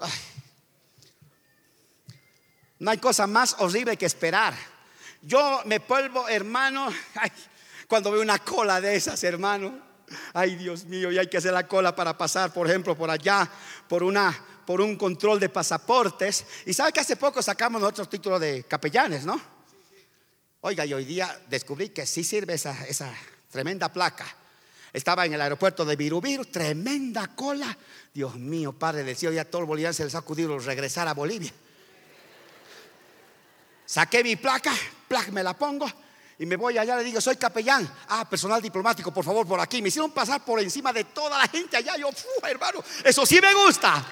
[0.00, 0.35] Ay.
[2.78, 4.54] No hay cosa más horrible que esperar.
[5.22, 6.88] Yo me vuelvo, hermano,
[7.88, 9.86] cuando veo una cola de esas, hermano.
[10.34, 13.50] Ay, Dios mío, y hay que hacer la cola para pasar, por ejemplo, por allá,
[13.88, 16.44] por una por un control de pasaportes.
[16.66, 19.40] Y sabe que hace poco sacamos nuestro título de capellanes, ¿no?
[20.60, 23.14] Oiga, y hoy día descubrí que sí sirve esa, esa
[23.50, 24.26] tremenda placa.
[24.92, 27.76] Estaba en el aeropuerto de Virubiru, tremenda cola.
[28.12, 31.14] Dios mío, Padre del cielo, ya todo el boliviano se les ha acudido regresar a
[31.14, 31.52] Bolivia.
[33.86, 34.72] Saqué mi placa,
[35.08, 35.90] placa me la pongo
[36.38, 37.88] Y me voy allá, le digo, soy capellán.
[38.08, 39.80] Ah, personal diplomático, por favor, por aquí.
[39.80, 41.96] Me hicieron pasar por encima de toda la gente allá.
[41.96, 42.10] Yo,
[42.42, 44.04] hermano, eso sí me gusta.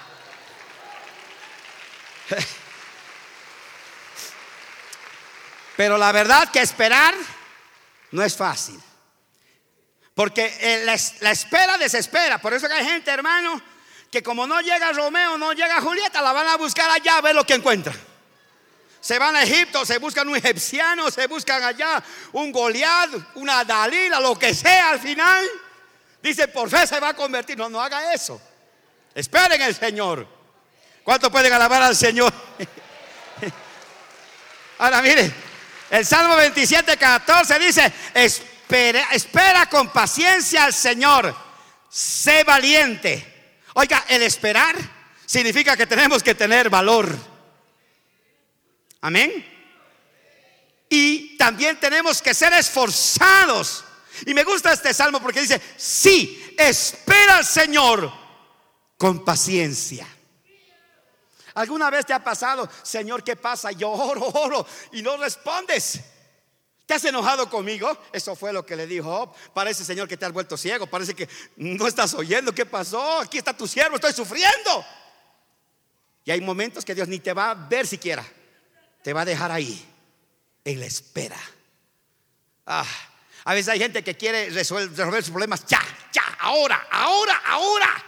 [5.77, 7.13] Pero la verdad que esperar
[8.11, 8.81] no es fácil.
[10.15, 12.39] Porque eh, la, espera desespera.
[12.39, 13.61] Por eso que hay gente, hermano,
[14.09, 17.35] que como no llega Romeo, no llega Julieta, la van a buscar allá a ver
[17.35, 18.14] lo que encuentran.
[19.05, 24.19] Se van a Egipto, se buscan un egipciano, se buscan allá un Goliat, una Dalila,
[24.19, 25.45] lo que sea al final.
[26.23, 27.55] Dice, por fe se va a convertir.
[27.55, 28.41] No, no haga eso.
[29.13, 30.27] Esperen el Señor.
[31.03, 32.33] ¿Cuánto pueden alabar al Señor?
[34.79, 35.31] Ahora mire,
[35.91, 41.35] el Salmo 27, 14 dice, espera, espera con paciencia al Señor,
[41.91, 43.53] sé valiente.
[43.75, 44.75] Oiga, el esperar
[45.27, 47.34] significa que tenemos que tener valor.
[49.05, 49.45] Amén.
[50.89, 53.83] Y también tenemos que ser esforzados.
[54.25, 58.11] Y me gusta este salmo porque dice, sí, espera al Señor
[58.97, 60.07] con paciencia.
[61.53, 63.71] ¿Alguna vez te ha pasado, Señor, qué pasa?
[63.73, 65.99] Yo oro, oro y no respondes.
[66.87, 67.95] ¿Te has enojado conmigo?
[68.11, 69.35] Eso fue lo que le dijo.
[69.53, 70.87] Parece, Señor, que te has vuelto ciego.
[70.87, 72.55] Parece que no estás oyendo.
[72.55, 73.19] ¿Qué pasó?
[73.19, 74.83] Aquí está tu siervo, estoy sufriendo.
[76.23, 78.25] Y hay momentos que Dios ni te va a ver siquiera
[79.05, 79.85] te va a dejar ahí,
[80.63, 81.37] en la espera.
[82.65, 82.87] Ah,
[83.43, 85.79] a veces hay gente que quiere resolver, sus problemas ya,
[86.11, 88.03] ya, ahora, ahora, ahora.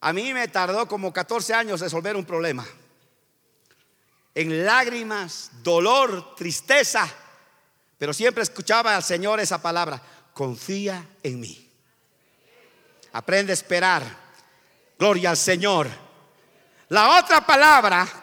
[0.00, 2.66] A mí me tardó como 14 años resolver un problema.
[4.34, 7.06] En lágrimas, dolor, tristeza.
[7.98, 10.00] Pero siempre escuchaba al Señor esa palabra,
[10.32, 11.70] confía en mí.
[13.12, 14.04] Aprende a esperar.
[14.98, 15.86] Gloria al Señor.
[16.88, 18.19] La otra palabra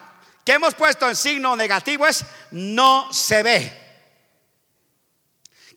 [0.48, 3.70] que hemos puesto en signo negativo es no se ve.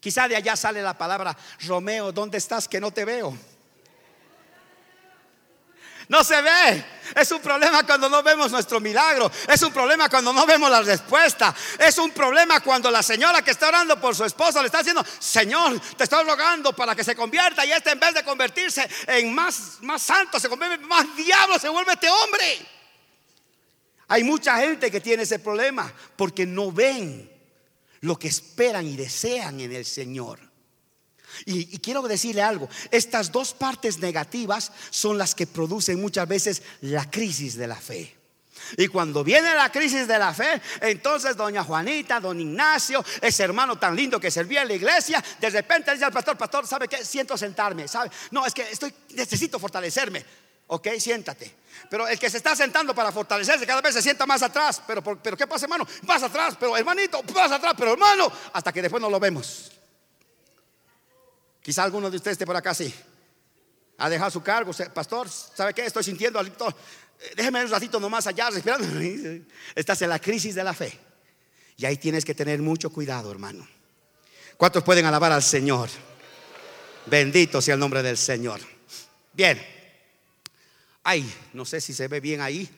[0.00, 3.36] Quizá de allá sale la palabra, Romeo, ¿dónde estás que no te veo?
[6.08, 6.86] No se ve.
[7.14, 9.30] Es un problema cuando no vemos nuestro milagro.
[9.46, 11.54] Es un problema cuando no vemos la respuesta.
[11.78, 15.04] Es un problema cuando la señora que está orando por su esposo le está diciendo,
[15.18, 17.66] Señor, te estoy rogando para que se convierta.
[17.66, 21.58] Y este en vez de convertirse en más, más santo, se convierte en más diablo,
[21.58, 22.81] se vuelve este hombre.
[24.12, 27.32] Hay mucha gente que tiene ese problema porque no ven
[28.00, 30.38] lo que esperan y desean en el Señor.
[31.46, 37.10] Y, quiero decirle algo, estas dos partes negativas son las que producen muchas veces la
[37.10, 38.14] crisis de la fe.
[38.76, 43.78] Y cuando viene la crisis de la fe, entonces doña Juanita, don Ignacio, ese hermano
[43.78, 47.02] tan lindo que servía en la iglesia, de repente dice al pastor, pastor, ¿sabe qué?
[47.02, 48.10] Siento sentarme, ¿sabe?
[48.30, 50.22] No, es que estoy, necesito fortalecerme.
[50.74, 51.52] Ok, siéntate.
[51.90, 54.82] Pero el que se está sentando para fortalecerse cada vez se sienta más atrás.
[54.86, 55.86] Pero, pero ¿qué pasa, hermano?
[56.06, 59.70] Más atrás, pero hermanito, más atrás, pero hermano, hasta que después no lo vemos.
[61.60, 62.92] Quizá alguno de ustedes esté por acá sí.
[63.98, 65.84] Ha dejado su cargo, pastor, ¿sabe qué?
[65.84, 66.40] Estoy sintiendo.
[66.40, 66.54] Eh,
[67.36, 68.86] déjeme un ratito nomás allá respirando.
[69.74, 70.98] Estás en la crisis de la fe.
[71.76, 73.68] Y ahí tienes que tener mucho cuidado, hermano.
[74.56, 75.90] ¿Cuántos pueden alabar al Señor?
[77.04, 78.60] Bendito sea el nombre del Señor.
[79.34, 79.71] Bien.
[81.02, 82.68] Ay, no sé si se ve bien ahí.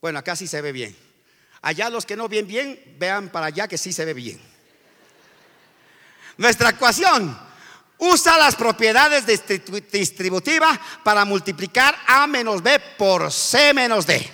[0.00, 0.96] Bueno, acá sí se ve bien.
[1.62, 4.40] Allá los que no ven bien, vean para allá que sí se ve bien.
[6.36, 7.36] Nuestra ecuación
[7.98, 9.24] usa las propiedades
[9.90, 14.30] distributivas para multiplicar A menos B por C menos D.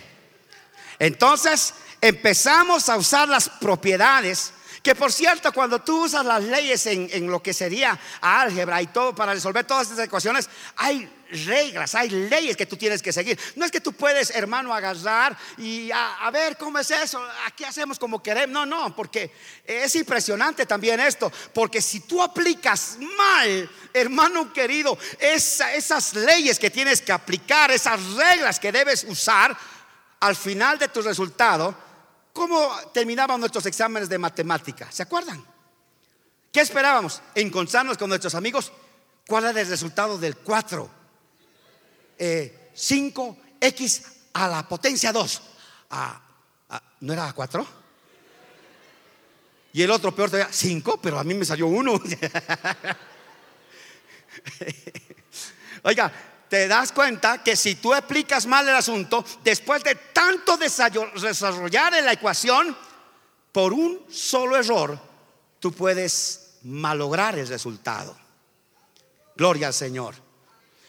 [0.98, 4.52] Entonces, empezamos a usar las propiedades
[4.82, 9.14] que por cierto, cuando tú usas las leyes en, lo que sería álgebra y todo
[9.14, 13.38] para resolver todas estas ecuaciones, hay reglas, hay leyes que tú tienes que seguir.
[13.54, 17.96] No es que tú puedes, hermano, agarrar y a, ver cómo es eso, aquí hacemos
[17.96, 18.52] como queremos.
[18.52, 19.32] No, no, porque
[19.64, 27.00] es impresionante también esto, porque si tú aplicas mal, hermano querido, esas leyes que tienes
[27.00, 29.56] que aplicar, esas reglas que debes usar,
[30.18, 31.91] al final de tu resultado,
[32.32, 34.90] ¿Cómo terminaban nuestros exámenes de matemática?
[34.90, 35.44] ¿Se acuerdan?
[36.50, 37.20] ¿Qué esperábamos?
[37.34, 38.72] Encontrarnos con nuestros amigos.
[39.26, 40.90] ¿Cuál era el resultado del 4?
[42.18, 45.42] 5x eh, a la potencia 2.
[45.90, 46.20] Ah,
[46.70, 47.82] ah, ¿No era 4?
[49.74, 51.92] Y el otro peor todavía, 5, pero a mí me salió 1.
[55.84, 56.12] Oiga,
[56.52, 62.04] te das cuenta que si tú explicas mal el asunto, después de tanto desarrollar en
[62.04, 62.76] la ecuación,
[63.50, 65.00] por un solo error,
[65.58, 68.14] tú puedes malograr el resultado.
[69.34, 70.14] Gloria al Señor.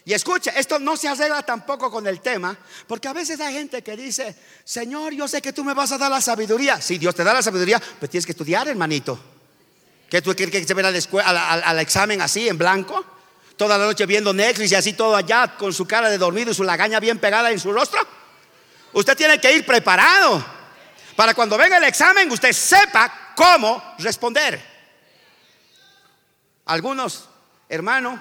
[0.03, 3.81] Y escucha, esto no se arregla tampoco con el tema, porque a veces hay gente
[3.81, 4.35] que dice,
[4.65, 6.81] Señor, yo sé que tú me vas a dar la sabiduría.
[6.81, 9.17] Si Dios te da la sabiduría, pues tienes que estudiar, hermanito.
[10.09, 13.12] ¿Que tú quieres que se vea al, al, examen así, en blanco?
[13.57, 16.55] Toda la noche viendo Netflix y así todo allá con su cara de dormido y
[16.55, 17.99] su lagaña bien pegada en su rostro.
[18.93, 20.43] Usted tiene que ir preparado
[21.15, 24.61] para cuando venga el examen usted sepa cómo responder.
[26.65, 27.29] Algunos,
[27.69, 28.19] hermanos,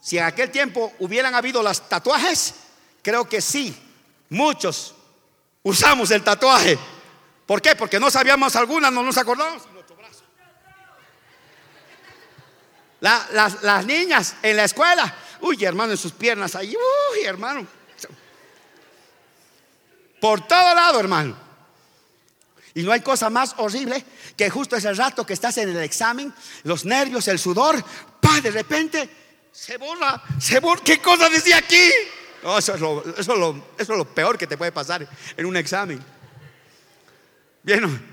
[0.00, 2.54] si en aquel tiempo hubieran habido los tatuajes,
[3.02, 3.76] creo que sí,
[4.28, 4.94] muchos
[5.62, 6.78] usamos el tatuaje.
[7.46, 7.74] ¿Por qué?
[7.76, 9.62] Porque no sabíamos algunas, no nos acordamos.
[13.00, 16.74] Las, niñas en la escuela, uy hermano, en sus piernas ahí,
[17.12, 17.66] uy hermano.
[20.20, 21.36] Por todo lado, hermano.
[22.74, 24.04] Y no hay cosa más horrible
[24.36, 26.32] que justo ese rato que estás en el examen,
[26.64, 27.82] los nervios, el sudor,
[28.20, 29.08] pa, de repente
[29.50, 30.82] se borra, se borra.
[30.84, 31.90] ¿Qué cosa decía aquí?
[32.58, 36.02] eso, es lo, eso, es lo, peor que te puede pasar en un examen.
[37.62, 38.09] Bien,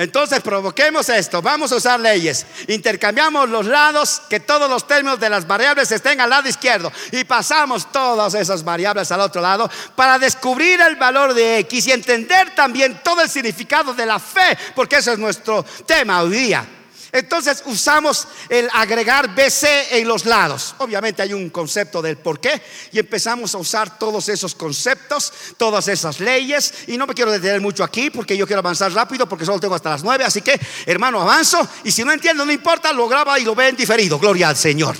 [0.00, 5.28] entonces provoquemos esto, vamos a usar leyes, intercambiamos los lados, que todos los términos de
[5.28, 6.90] las variables estén al lado izquierdo.
[7.12, 11.92] Y pasamos todas esas variables al otro lado para descubrir el valor de X y
[11.92, 16.66] entender también todo el significado de la fe, porque ese es nuestro tema hoy día.
[17.12, 20.74] Entonces usamos el agregar BC en los lados.
[20.78, 25.88] Obviamente hay un concepto del por qué y empezamos a usar todos esos conceptos, todas
[25.88, 26.72] esas leyes.
[26.86, 29.74] Y no me quiero detener mucho aquí porque yo quiero avanzar rápido porque solo tengo
[29.74, 30.24] hasta las nueve.
[30.24, 31.66] Así que, hermano, avanzo.
[31.84, 34.18] Y si no entiendo, no importa, lo graba y lo ve en diferido.
[34.18, 34.96] Gloria al Señor.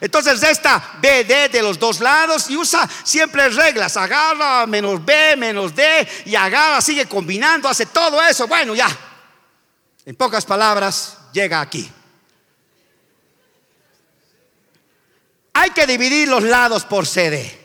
[0.00, 3.96] Entonces esta BD de los dos lados y usa siempre reglas.
[3.96, 8.46] Agarra menos B, menos D y agarra, sigue combinando, hace todo eso.
[8.46, 8.88] Bueno, ya.
[10.04, 11.90] En pocas palabras, llega aquí.
[15.52, 17.60] Hay que dividir los lados por CD.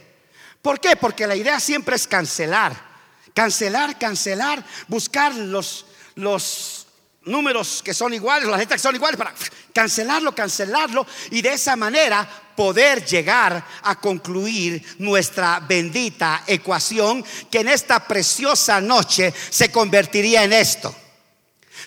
[0.62, 0.96] ¿Por qué?
[0.96, 2.90] Porque la idea siempre es cancelar.
[3.34, 6.88] Cancelar, cancelar, buscar los, los
[7.24, 9.34] números que son iguales, las letras que son iguales, para
[9.74, 17.70] cancelarlo, cancelarlo y de esa manera poder llegar a concluir nuestra bendita ecuación que en
[17.70, 20.94] esta preciosa noche se convertiría en esto.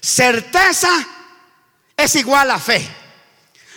[0.00, 0.88] Certeza
[1.96, 2.86] es igual a fe.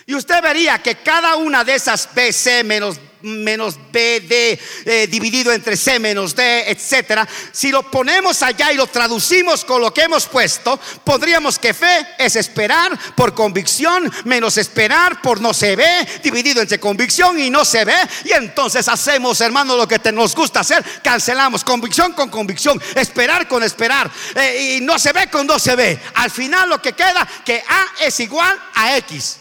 [0.06, 5.76] Y usted vería que cada una de esas BC menos, menos BD eh, dividido entre
[5.76, 10.28] C menos D, etcétera, si lo ponemos allá y lo traducimos con lo que hemos
[10.28, 16.62] puesto, podríamos que fe es esperar por convicción menos esperar por no se ve, dividido
[16.62, 17.96] entre convicción y no se ve.
[18.26, 23.64] Y entonces hacemos, hermano, lo que nos gusta hacer, cancelamos convicción con convicción, esperar con
[23.64, 26.00] esperar, eh, y no se ve con no se ve.
[26.16, 29.38] Al final lo que queda, que A es igual a X.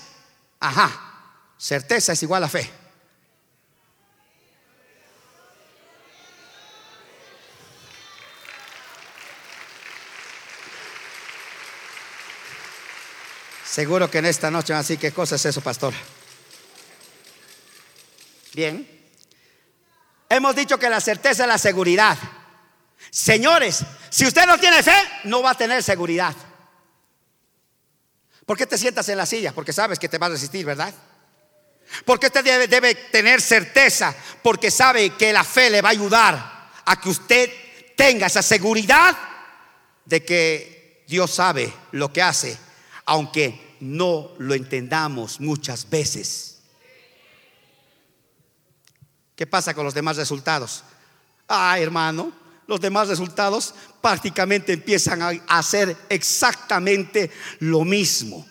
[0.61, 0.91] Ajá,
[1.59, 2.84] certeza es igual a fe.
[13.75, 15.93] Seguro que en esta noche así, ¿qué cosa es eso, pastor?
[18.53, 18.89] Bien.
[20.29, 22.17] Hemos dicho que la certeza es la seguridad.
[23.11, 24.95] Señores, si usted no tiene fe,
[25.25, 26.37] no va a tener seguridad.
[28.47, 29.53] ¿Por qué te sientas en la silla?
[29.53, 30.95] Porque sabes que te va a resistir, ¿verdad?
[32.05, 36.71] Porque usted debe, debe, tener certeza, porque sabe que la fe le va a ayudar
[36.85, 37.51] a que usted
[37.97, 39.19] tenga esa seguridad
[40.05, 42.57] de que Dios sabe lo que hace,
[43.07, 46.59] aunque no lo entendamos muchas veces.
[49.37, 50.85] ¿Qué pasa con los demás resultados?
[51.49, 52.33] Ah, hermano,
[52.67, 58.47] los demás resultados prácticamente empiezan a hacer exactamente lo mismo.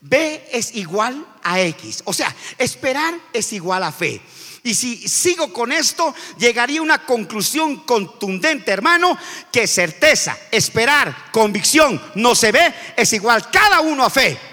[0.00, 2.02] B es igual a X.
[2.04, 4.20] O sea, esperar es igual a fe.
[4.64, 9.16] Y si sigo con esto, llegaría a una conclusión contundente, hermano,
[9.52, 14.51] que certeza, esperar, convicción, no se ve, es igual cada uno a fe.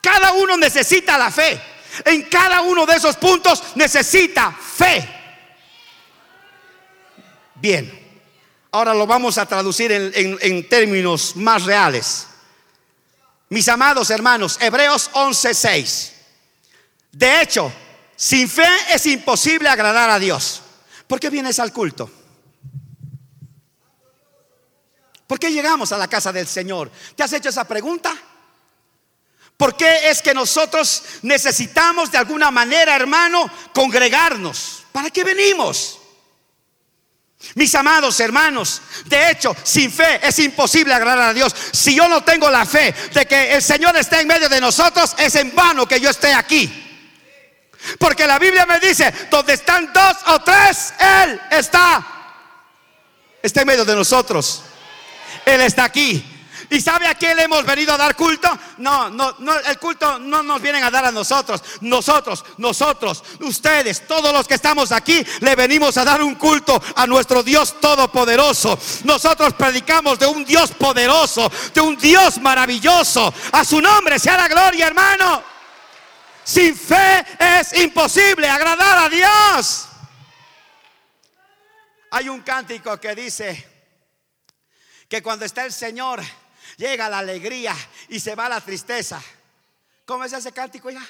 [0.00, 1.60] Cada uno necesita la fe.
[2.04, 5.16] En cada uno de esos puntos necesita fe.
[7.56, 8.00] Bien,
[8.72, 12.26] Ahora lo vamos a traducir en, términos más reales.
[13.48, 16.12] Mis amados hermanos, Hebreos 11:6.
[17.10, 17.72] De hecho,
[18.14, 20.62] sin fe es imposible agradar a Dios.
[21.08, 22.08] ¿Por qué vienes al culto?
[25.26, 26.92] ¿Por qué llegamos a la casa del Señor?
[27.16, 28.16] ¿Te has hecho esa pregunta?
[29.60, 33.44] ¿Por qué es que nosotros necesitamos de alguna manera, hermano,
[33.74, 34.84] congregarnos?
[34.90, 35.98] ¿Para qué venimos?
[37.56, 41.54] Mis amados hermanos, de hecho, sin fe es imposible agradar a Dios.
[41.72, 45.14] Si yo no tengo la fe de que el Señor esté en medio de nosotros,
[45.18, 47.12] es en vano que yo esté aquí.
[47.98, 52.06] Porque la Biblia me dice, donde están dos o tres, Él está.
[53.42, 54.62] Está en medio de nosotros.
[55.44, 56.39] Él está aquí.
[56.70, 58.48] ¿Y sabe a quién le hemos venido a dar culto?
[58.78, 61.62] No, no, no, el culto no nos vienen a dar a nosotros.
[61.80, 67.08] Nosotros, nosotros, ustedes, todos los que estamos aquí, le venimos a dar un culto a
[67.08, 68.78] nuestro Dios todopoderoso.
[69.02, 73.34] Nosotros predicamos de un Dios poderoso, de un Dios maravilloso.
[73.50, 75.42] A su nombre sea la gloria, hermano.
[76.44, 79.88] Sin fe es imposible agradar a Dios.
[82.12, 83.68] Hay un cántico que dice
[85.08, 86.22] que cuando está el Señor
[86.80, 87.76] llega la alegría
[88.08, 89.22] y se va la tristeza.
[90.06, 91.06] ¿Cómo es ese cántico ya?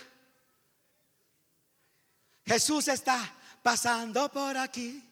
[2.45, 5.03] Jesús está pasando por aquí.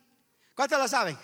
[0.56, 1.16] ¿Cuántos lo saben?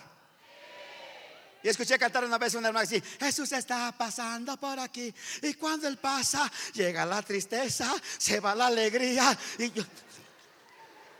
[1.61, 5.13] Y escuché cantar una vez una hermana así, Jesús está pasando por aquí.
[5.41, 9.37] Y cuando Él pasa, llega la tristeza, se va la alegría.
[9.57, 9.83] Y yo,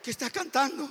[0.01, 0.89] ¿qué está cantando?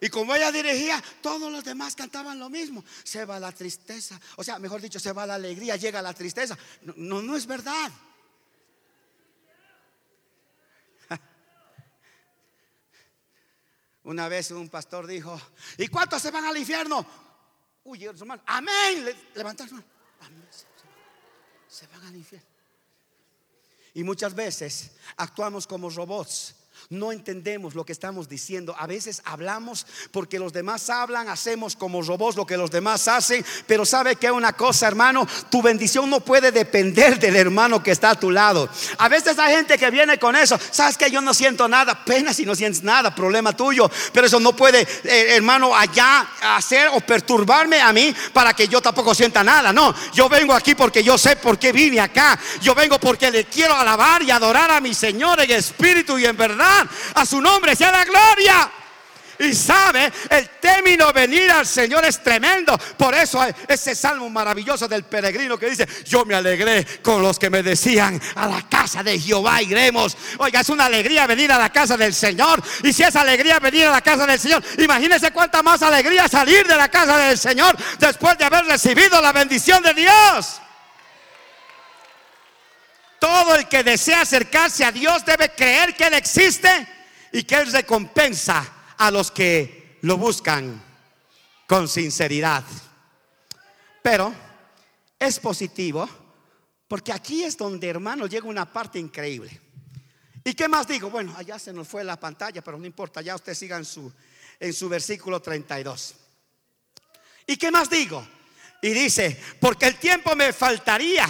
[0.00, 2.84] Y como ella dirigía, todos los demás cantaban lo mismo.
[3.02, 4.20] Se va la tristeza.
[4.36, 6.58] O sea, mejor dicho, se va la alegría, llega la tristeza.
[6.96, 7.90] No, no, es verdad.
[14.04, 15.40] Una vez un pastor dijo,
[15.78, 17.06] ¿y cuántos se van al infierno?
[17.84, 19.16] Uy, hermano, amén.
[19.34, 20.46] Levanta Amén.
[21.68, 22.48] Se van al infierno.
[23.94, 26.54] Y muchas veces actuamos como robots
[26.90, 28.74] no entendemos lo que estamos diciendo.
[28.78, 33.44] A veces hablamos porque los demás hablan, hacemos como robots lo que los demás hacen.
[33.66, 38.10] Pero sabe que una cosa, hermano, tu bendición no puede depender del hermano que está
[38.10, 38.68] a tu lado.
[38.98, 40.58] A veces hay gente que viene con eso.
[40.70, 43.90] Sabes que yo no siento nada, pena si no sientes nada, problema tuyo.
[44.12, 48.80] Pero eso no puede, eh, hermano, allá hacer o perturbarme a mí para que yo
[48.80, 49.72] tampoco sienta nada.
[49.72, 52.38] No, yo vengo aquí porque yo sé por qué vine acá.
[52.60, 56.36] Yo vengo porque le quiero alabar y adorar a mi Señor en espíritu y en
[56.36, 56.75] verdad.
[57.14, 58.70] A su nombre sea la gloria.
[59.38, 62.78] Y sabe, el término venir al Señor es tremendo.
[62.96, 67.50] Por eso ese salmo maravilloso del peregrino que dice, yo me alegré con los que
[67.50, 70.16] me decían, a la casa de Jehová iremos.
[70.38, 72.62] Oiga, es una alegría venir a la casa del Señor.
[72.82, 76.66] Y si es alegría venir a la casa del Señor, imagínese cuánta más alegría salir
[76.66, 80.60] de la casa del Señor después de haber recibido la bendición de Dios.
[83.18, 86.68] Todo el que desea acercarse a Dios debe creer que Él existe
[87.32, 90.82] y que Él recompensa a los que lo buscan
[91.66, 92.64] con sinceridad.
[94.02, 94.32] Pero
[95.18, 96.08] es positivo
[96.88, 99.60] porque aquí es donde, hermano, llega una parte increíble.
[100.44, 101.10] ¿Y qué más digo?
[101.10, 104.12] Bueno, allá se nos fue la pantalla, pero no importa, ya usted siga en su,
[104.60, 106.14] en su versículo 32.
[107.48, 108.24] ¿Y qué más digo?
[108.80, 111.26] Y dice, porque el tiempo me faltaría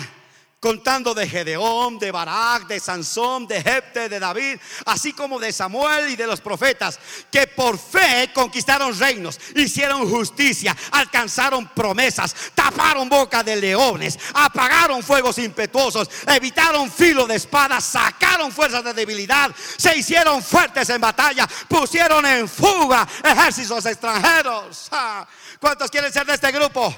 [0.61, 6.09] contando de Gedeón, de Barak, de Sansón, de Jepte, de David, así como de Samuel
[6.09, 6.99] y de los profetas,
[7.31, 15.39] que por fe conquistaron reinos, hicieron justicia, alcanzaron promesas, taparon boca de leones, apagaron fuegos
[15.39, 22.25] impetuosos, evitaron filo de espadas, sacaron fuerzas de debilidad, se hicieron fuertes en batalla, pusieron
[22.25, 24.89] en fuga ejércitos extranjeros.
[24.91, 25.27] Ah,
[25.61, 26.95] ¿Cuántos quieren ser de este grupo?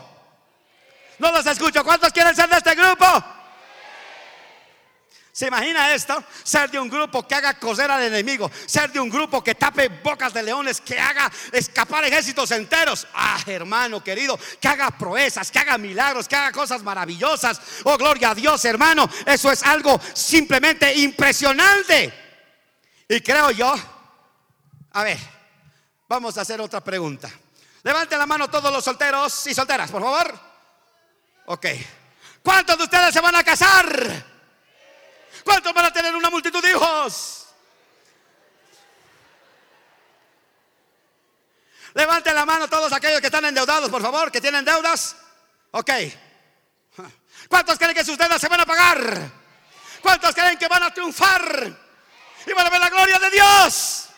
[1.18, 1.84] No los escucho.
[1.84, 3.04] ¿Cuántos quieren ser de este grupo?
[5.38, 6.24] ¿Se imagina esto?
[6.42, 9.88] Ser de un grupo que haga coser al enemigo, ser de un grupo que tape
[10.02, 13.06] bocas de leones, que haga escapar ejércitos enteros.
[13.14, 17.60] Ah, hermano querido, que haga proezas, que haga milagros, que haga cosas maravillosas.
[17.84, 19.08] Oh, gloria a Dios, hermano.
[19.24, 22.12] Eso es algo simplemente impresionante.
[23.08, 23.72] Y creo yo,
[24.90, 25.18] a ver,
[26.08, 27.30] vamos a hacer otra pregunta.
[27.84, 30.36] Levanten la mano todos los solteros y solteras, por favor.
[31.46, 31.66] Ok.
[32.42, 34.27] ¿Cuántos de ustedes se van a casar?
[35.48, 37.46] ¿Cuántos van a tener una multitud de hijos?
[41.94, 45.16] Levanten la mano todos aquellos que están endeudados, por favor, que tienen deudas.
[45.70, 45.90] Ok.
[47.48, 49.30] ¿Cuántos creen que sus deudas se van a pagar?
[50.02, 51.78] ¿Cuántos creen que van a triunfar?
[52.46, 54.10] Y van a ver la gloria de Dios.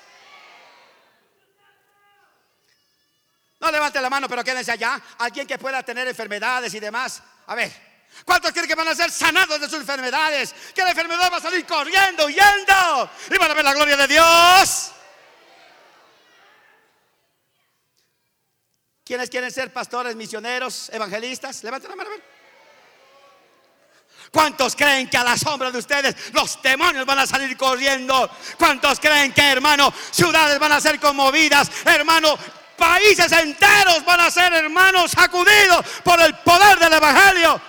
[3.61, 5.01] No levanten la mano, pero quédense allá.
[5.19, 7.23] Alguien que pueda tener enfermedades y demás.
[7.47, 7.90] A ver,
[8.25, 10.55] ¿Cuántos quieren que van a ser sanados de sus enfermedades?
[10.75, 14.07] Que la enfermedad va a salir corriendo, huyendo y van a ver la gloria de
[14.07, 14.93] Dios.
[19.05, 21.65] ¿Quiénes quieren ser pastores, misioneros, evangelistas?
[21.65, 22.11] Levanten la mano.
[24.31, 28.31] ¿Cuántos creen que a la sombra de ustedes los demonios van a salir corriendo?
[28.57, 31.69] ¿Cuántos creen que, hermano, ciudades van a ser conmovidas?
[31.85, 32.39] Hermano,
[32.77, 37.61] países enteros van a ser, hermanos, sacudidos por el poder del Evangelio.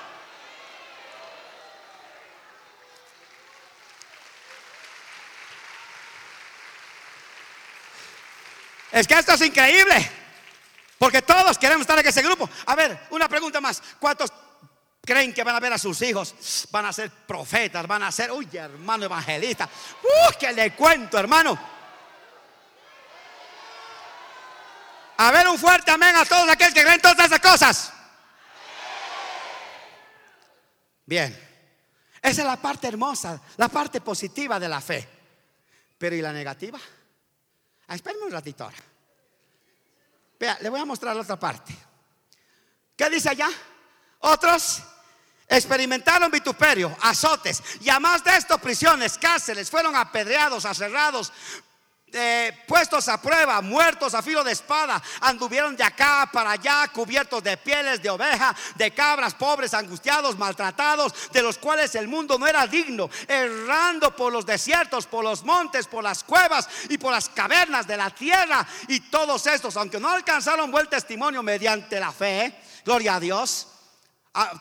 [8.91, 10.11] Es que esto es increíble.
[10.97, 12.49] Porque todos queremos estar en ese grupo.
[12.65, 13.81] A ver, una pregunta más.
[13.99, 14.31] ¿Cuántos
[15.03, 18.31] creen que van a ver a sus hijos, van a ser profetas, van a ser,
[18.31, 19.67] uy, hermano evangelista.
[20.03, 21.57] Uy, que le cuento, hermano.
[25.17, 27.93] A ver un fuerte amén a todos aquellos que creen todas esas cosas.
[31.05, 31.31] Bien,
[32.21, 35.07] esa es la parte hermosa, la parte positiva de la fe.
[35.97, 36.79] Pero ¿y la negativa?
[37.91, 38.77] Ah, espérenme un ratito ahora.
[40.39, 41.75] Vea, le voy a mostrar la otra parte.
[42.95, 43.49] ¿Qué dice allá?
[44.19, 44.81] Otros
[45.45, 51.33] experimentaron vituperio, azotes y además de esto prisiones, cárceles, fueron apedreados, aserrados,
[52.13, 57.41] eh, puestos a prueba, muertos a filo de espada, anduvieron de acá para allá, cubiertos
[57.41, 62.47] de pieles de oveja, de cabras, pobres, angustiados, maltratados, de los cuales el mundo no
[62.47, 67.29] era digno, errando por los desiertos, por los montes, por las cuevas y por las
[67.29, 68.67] cavernas de la tierra.
[68.87, 72.53] Y todos estos, aunque no alcanzaron buen testimonio mediante la fe,
[72.83, 73.67] gloria a Dios.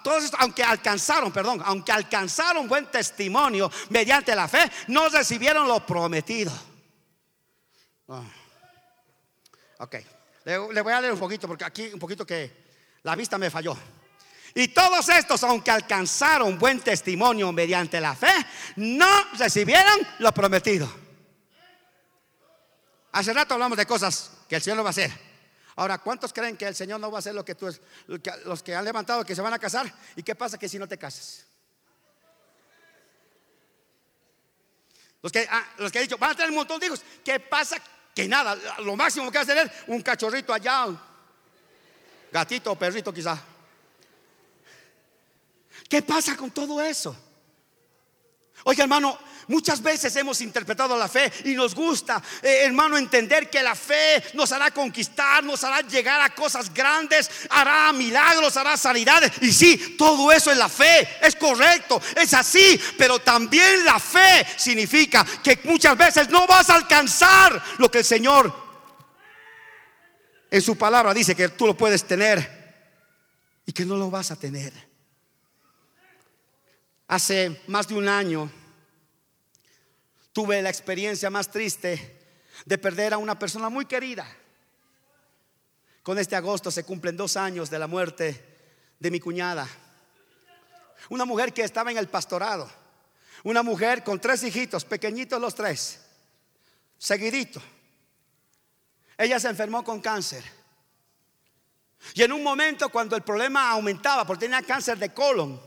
[0.05, 5.85] todos estos, aunque alcanzaron, perdón, aunque alcanzaron buen testimonio mediante la fe, no recibieron lo
[5.85, 6.70] prometido.
[8.13, 8.25] Ah.
[9.79, 9.95] Ok,
[10.45, 12.65] le, voy a leer un poquito porque aquí un poquito que
[13.05, 13.77] la vista me falló.
[14.53, 18.33] Y todos estos, aunque alcanzaron buen testimonio mediante la fe,
[18.77, 19.07] no
[19.39, 20.93] recibieron lo prometido.
[23.13, 25.13] Hace rato hablamos de cosas que el Señor no va a hacer.
[25.77, 27.73] Ahora, ¿cuántos creen que el Señor no va a hacer lo que tú,
[28.45, 29.91] los que han levantado, que se van a casar?
[30.17, 31.47] ¿Y qué pasa que si no te casas?
[35.23, 37.03] Los que, ah, los que han dicho, van a tener un montón de hijos.
[37.25, 37.77] ¿Qué pasa
[38.15, 40.87] que nada, lo máximo que hacer es un cachorrito allá,
[42.33, 43.39] gatito o perrito quizá.
[45.89, 47.17] ¿Qué pasa con todo eso?
[48.65, 53.63] Oye hermano, Muchas veces hemos interpretado la fe y nos gusta, eh, hermano, entender que
[53.63, 59.33] la fe nos hará conquistar, nos hará llegar a cosas grandes, hará milagros, hará sanidades.
[59.41, 64.47] Y sí, todo eso es la fe, es correcto, es así, pero también la fe
[64.57, 68.71] significa que muchas veces no vas a alcanzar lo que el Señor
[70.51, 72.61] en su palabra dice que tú lo puedes tener
[73.65, 74.73] y que no lo vas a tener.
[77.07, 78.51] Hace más de un año
[80.41, 82.19] tuve la experiencia más triste
[82.65, 84.27] de perder a una persona muy querida.
[86.03, 88.59] Con este agosto se cumplen dos años de la muerte
[88.99, 89.69] de mi cuñada.
[91.11, 92.71] Una mujer que estaba en el pastorado.
[93.45, 96.01] Una mujer con tres hijitos, pequeñitos los tres,
[96.97, 97.61] seguidito.
[99.19, 100.43] Ella se enfermó con cáncer.
[102.15, 105.61] Y en un momento cuando el problema aumentaba, porque tenía cáncer de colon,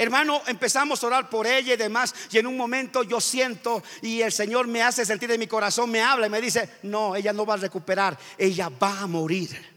[0.00, 2.14] Hermano, empezamos a orar por ella y demás.
[2.30, 5.90] Y en un momento yo siento y el Señor me hace sentir en mi corazón,
[5.90, 9.76] me habla y me dice, no, ella no va a recuperar, ella va a morir.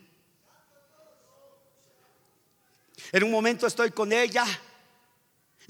[3.11, 4.45] En un momento estoy con ella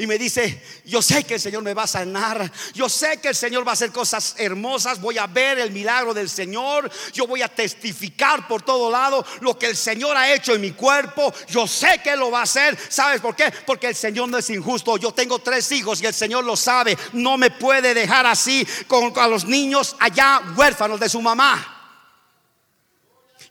[0.01, 3.27] y me dice, yo sé que el Señor me va a sanar, yo sé que
[3.27, 7.27] el Señor va a hacer cosas hermosas, voy a ver el milagro del Señor, yo
[7.27, 11.31] voy a testificar por todo lado lo que el Señor ha hecho en mi cuerpo,
[11.47, 13.53] yo sé que lo va a hacer, ¿sabes por qué?
[13.63, 16.97] Porque el Señor no es injusto, yo tengo tres hijos y el Señor lo sabe,
[17.13, 21.77] no me puede dejar así con a los niños allá huérfanos de su mamá.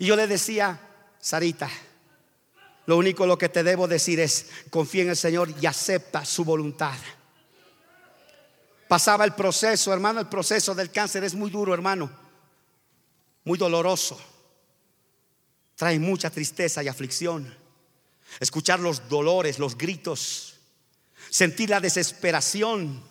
[0.01, 0.81] Y yo le decía,
[1.21, 1.71] Sarita,
[2.91, 6.45] lo único lo que te debo decir es, confía en el Señor y acepta su
[6.45, 6.99] voluntad.
[8.89, 12.11] Pasaba el proceso, hermano, el proceso del cáncer es muy duro, hermano.
[13.45, 14.21] Muy doloroso.
[15.77, 17.57] Trae mucha tristeza y aflicción.
[18.41, 20.57] Escuchar los dolores, los gritos.
[21.31, 23.05] Sentir la desesperación.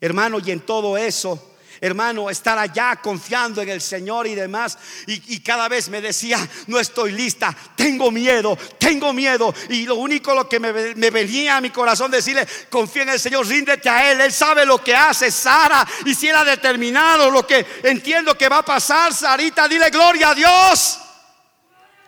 [0.00, 1.47] Hermano, y en todo eso
[1.80, 4.78] hermano, estar allá confiando en el Señor y demás.
[5.06, 9.54] Y, cada vez me decía, no estoy lista, tengo miedo, tengo miedo.
[9.70, 13.46] Y lo único lo que me, venía a mi corazón decirle, confía en el Señor,
[13.46, 15.86] ríndete a Él, Él sabe lo que hace, Sara.
[16.04, 20.34] Y si ha determinado lo que entiendo que va a pasar, Sarita, dile gloria a
[20.34, 20.98] Dios.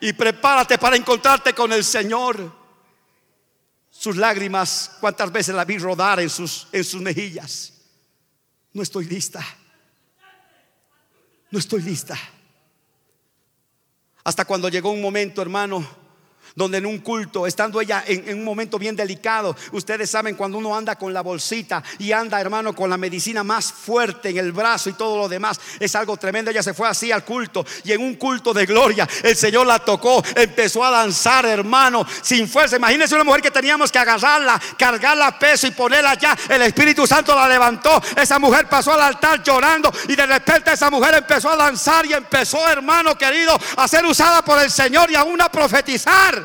[0.00, 2.58] Y prepárate para encontrarte con el Señor.
[3.90, 7.74] Sus lágrimas, cuántas veces la vi rodar en sus, en sus mejillas.
[8.72, 9.44] No estoy lista
[11.50, 12.18] no estoy lista.
[14.24, 15.84] Hasta cuando llegó un momento, hermano,
[16.54, 20.76] donde en un culto, estando ella en, un momento bien delicado, ustedes saben cuando uno
[20.76, 24.90] anda con la bolsita y anda, hermano, con la medicina más fuerte en el brazo
[24.90, 26.50] y todo lo demás, es algo tremendo.
[26.50, 29.78] Ella se fue así al culto y en un culto de gloria, el Señor la
[29.78, 32.76] tocó, empezó a danzar, hermano, sin fuerza.
[32.76, 36.36] Imagínense una mujer que teníamos que agarrarla, cargarla a peso y ponerla allá.
[36.48, 38.00] El Espíritu Santo la levantó.
[38.16, 42.12] Esa mujer pasó al altar llorando y de repente esa mujer empezó a danzar y
[42.12, 46.44] empezó, hermano querido, a ser usada por el Señor y a una profetizar.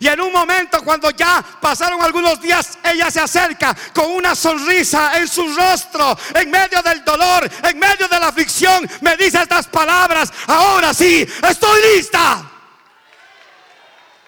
[0.00, 5.18] Y en un momento cuando ya pasaron algunos días, ella se acerca con una sonrisa
[5.18, 9.66] en su rostro, en medio del dolor, en medio de la aflicción, me dice estas
[9.66, 12.48] palabras, ahora sí, estoy lista.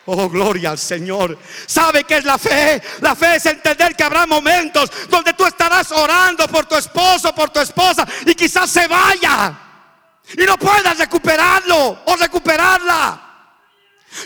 [0.07, 1.39] Oh, gloria al Señor.
[1.67, 2.83] ¿Sabe qué es la fe?
[3.01, 7.49] La fe es entender que habrá momentos donde tú estarás orando por tu esposo, por
[7.51, 9.59] tu esposa y quizás se vaya
[10.37, 13.24] y no puedas recuperarlo o recuperarla.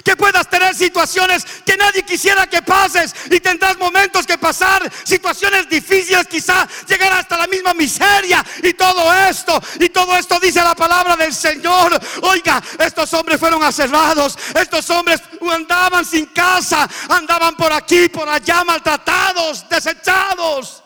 [0.05, 5.69] Que puedas tener situaciones que nadie quisiera que pases y tendrás momentos que pasar, situaciones
[5.69, 9.61] difíciles, quizá llegar hasta la misma miseria y todo esto.
[9.81, 11.99] Y todo esto dice la palabra del Señor.
[12.23, 15.21] Oiga, estos hombres fueron aserrados, estos hombres
[15.53, 20.83] andaban sin casa, andaban por aquí, por allá, maltratados, desechados.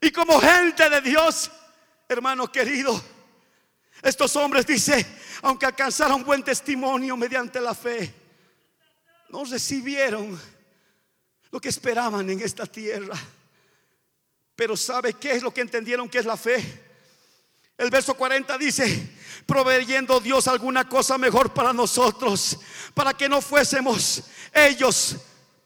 [0.00, 1.50] Y como gente de Dios,
[2.08, 3.00] hermano querido,
[4.02, 5.06] estos hombres, dice,
[5.42, 8.14] aunque alcanzaron buen testimonio mediante la fe,
[9.28, 10.40] no recibieron
[11.50, 13.16] lo que esperaban en esta tierra.
[14.54, 16.62] Pero ¿sabe qué es lo que entendieron que es la fe?
[17.76, 22.58] El verso 40 dice, proveyendo Dios alguna cosa mejor para nosotros,
[22.94, 24.22] para que no fuésemos
[24.52, 25.16] ellos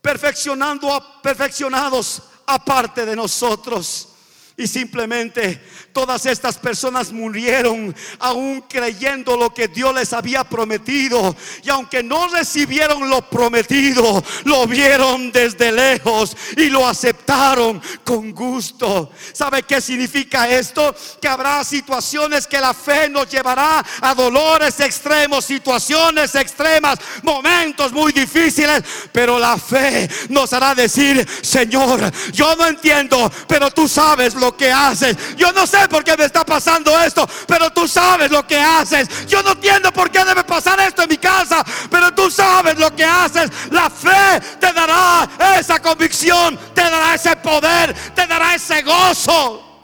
[0.00, 4.08] perfeccionando perfeccionados aparte de nosotros.
[4.56, 5.60] Y simplemente
[5.96, 11.34] todas estas personas murieron aún creyendo lo que Dios les había prometido.
[11.62, 19.10] Y aunque no recibieron lo prometido, lo vieron desde lejos y lo aceptaron con gusto.
[19.32, 20.94] ¿Sabe qué significa esto?
[21.18, 28.12] Que habrá situaciones que la fe nos llevará a dolores extremos, situaciones extremas, momentos muy
[28.12, 28.82] difíciles.
[29.12, 34.70] Pero la fe nos hará decir, Señor, yo no entiendo, pero tú sabes lo que
[34.70, 35.16] haces.
[35.38, 39.26] Yo no sé por qué me está pasando esto, pero tú sabes lo que haces.
[39.26, 42.94] Yo no entiendo por qué debe pasar esto en mi casa, pero tú sabes lo
[42.94, 43.50] que haces.
[43.70, 45.28] La fe te dará
[45.58, 49.82] esa convicción, te dará ese poder, te dará ese gozo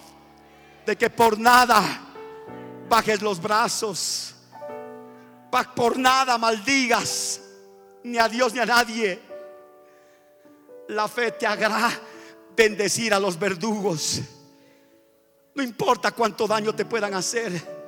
[0.86, 1.82] de que por nada
[2.88, 4.34] bajes los brazos,
[5.74, 7.40] por nada maldigas
[8.04, 9.20] ni a Dios ni a nadie.
[10.88, 11.90] La fe te hará
[12.56, 14.20] bendecir a los verdugos.
[15.54, 17.82] No importa cuánto daño te puedan hacer.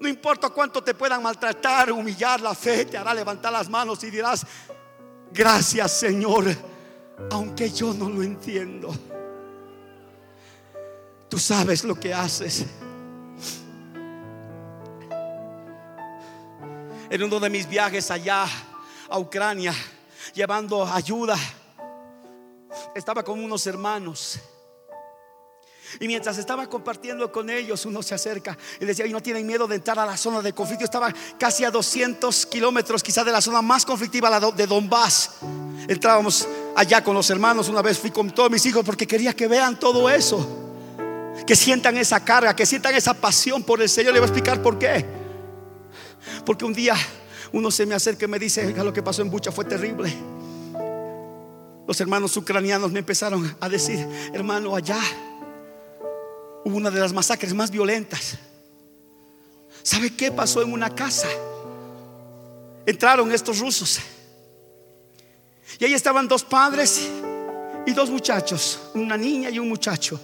[0.00, 4.10] No importa cuánto te puedan maltratar, humillar, la fe te hará levantar las manos y
[4.10, 4.46] dirás,
[5.32, 6.44] gracias Señor,
[7.30, 8.94] aunque yo no lo entiendo.
[11.28, 12.66] Tú sabes lo que haces.
[17.08, 18.46] En uno de mis viajes allá
[19.08, 19.72] a Ucrania,
[20.34, 21.36] llevando ayuda,
[22.94, 24.40] estaba con unos hermanos.
[26.00, 29.66] Y mientras estaba compartiendo con ellos, uno se acerca y decía, y no tienen miedo
[29.66, 30.84] de entrar a la zona de conflicto.
[30.84, 35.32] Estaba casi a 200 kilómetros quizás de la zona más conflictiva, la de Donbass.
[35.88, 39.48] Entrábamos allá con los hermanos, una vez fui con todos mis hijos porque quería que
[39.48, 40.64] vean todo eso.
[41.46, 44.12] Que sientan esa carga, que sientan esa pasión por el Señor.
[44.12, 45.04] Le voy a explicar por qué.
[46.44, 46.96] Porque un día
[47.52, 50.12] uno se me acerca y me dice, lo que pasó en Bucha fue terrible.
[51.86, 54.98] Los hermanos ucranianos me empezaron a decir, hermano, allá
[56.66, 58.36] hubo una de las masacres más violentas.
[59.84, 61.28] ¿Sabe qué pasó en una casa?
[62.84, 64.00] Entraron estos rusos.
[65.78, 67.08] Y ahí estaban dos padres
[67.86, 70.20] y dos muchachos, una niña y un muchacho.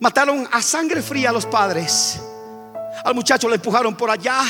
[0.00, 2.20] Mataron a sangre fría a los padres.
[3.04, 4.42] Al muchacho le empujaron por allá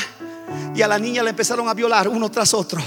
[0.73, 2.81] y a la niña le empezaron a violar uno tras otro.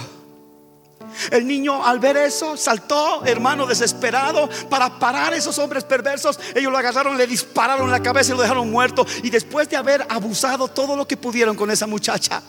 [1.31, 6.39] El niño al ver eso saltó, hermano, desesperado para parar esos hombres perversos.
[6.55, 9.07] Ellos lo agarraron, le dispararon la cabeza y lo dejaron muerto.
[9.23, 12.43] Y después de haber abusado todo lo que pudieron con esa muchacha,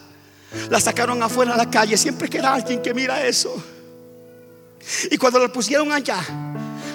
[0.70, 1.98] la sacaron afuera a la calle.
[1.98, 3.56] Siempre queda alguien que mira eso.
[5.10, 6.20] Y cuando la pusieron allá,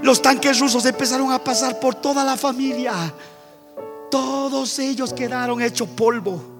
[0.02, 3.12] los tanques rusos empezaron a pasar por toda la familia.
[4.10, 6.57] Todos ellos quedaron hechos polvo.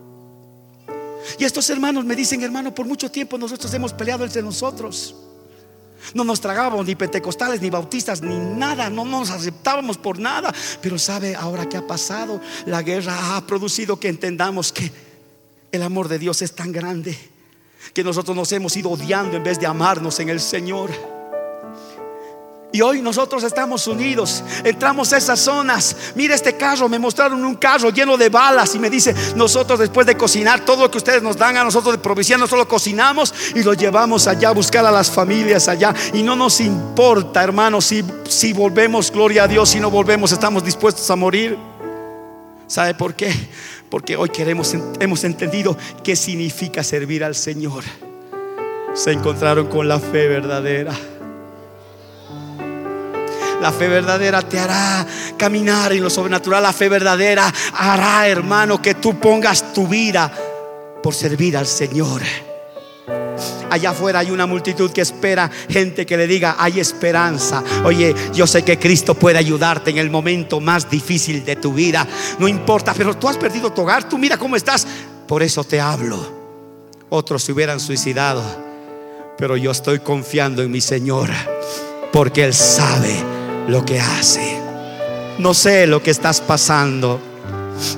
[1.39, 5.15] Y estos hermanos me dicen, hermano, por mucho tiempo nosotros hemos peleado entre nosotros.
[6.15, 8.89] No nos tragábamos ni pentecostales, ni bautistas, ni nada.
[8.89, 10.55] No nos aceptábamos por nada.
[10.81, 14.91] Pero sabe, ahora que ha pasado, la guerra ha producido que entendamos que
[15.73, 17.19] el amor de Dios es tan grande
[17.93, 21.18] que nosotros nos hemos ido odiando en vez de amarnos en el Señor.
[22.71, 25.97] Y hoy nosotros estamos unidos, entramos a esas zonas.
[26.15, 30.07] Mira este carro, me mostraron un carro lleno de balas y me dice, nosotros después
[30.07, 33.33] de cocinar todo lo que ustedes nos dan a nosotros de provisión, nosotros lo cocinamos
[33.55, 35.95] y lo llevamos allá a buscar a las familias allá.
[36.13, 40.63] Y no nos importa, hermanos, si, si volvemos, gloria a Dios, si no volvemos, estamos
[40.63, 41.57] dispuestos a morir.
[42.67, 43.33] ¿Sabe por qué?
[43.89, 47.83] Porque hoy queremos, hemos entendido qué significa servir al Señor.
[48.93, 50.93] se encontraron con la fe verdadera.
[53.61, 55.07] La fe verdadera te hará
[55.37, 56.63] caminar en lo sobrenatural.
[56.63, 60.31] La fe verdadera hará, hermano, que tú pongas tu vida
[61.03, 62.23] por servir al Señor.
[63.71, 67.63] Allá afuera hay una multitud que espera gente que le diga, hay esperanza.
[67.85, 72.07] Oye, yo sé que Cristo puede ayudarte en el momento más difícil de tu vida.
[72.39, 74.87] No importa, pero tú has perdido tu hogar, tú mira cómo estás.
[75.27, 76.39] Por eso te hablo.
[77.11, 78.43] Otros se hubieran suicidado,
[79.37, 81.31] pero yo estoy confiando en mi Señor,
[82.13, 83.38] porque Él sabe
[83.69, 84.61] lo que hace.
[85.39, 87.21] No sé lo que estás pasando.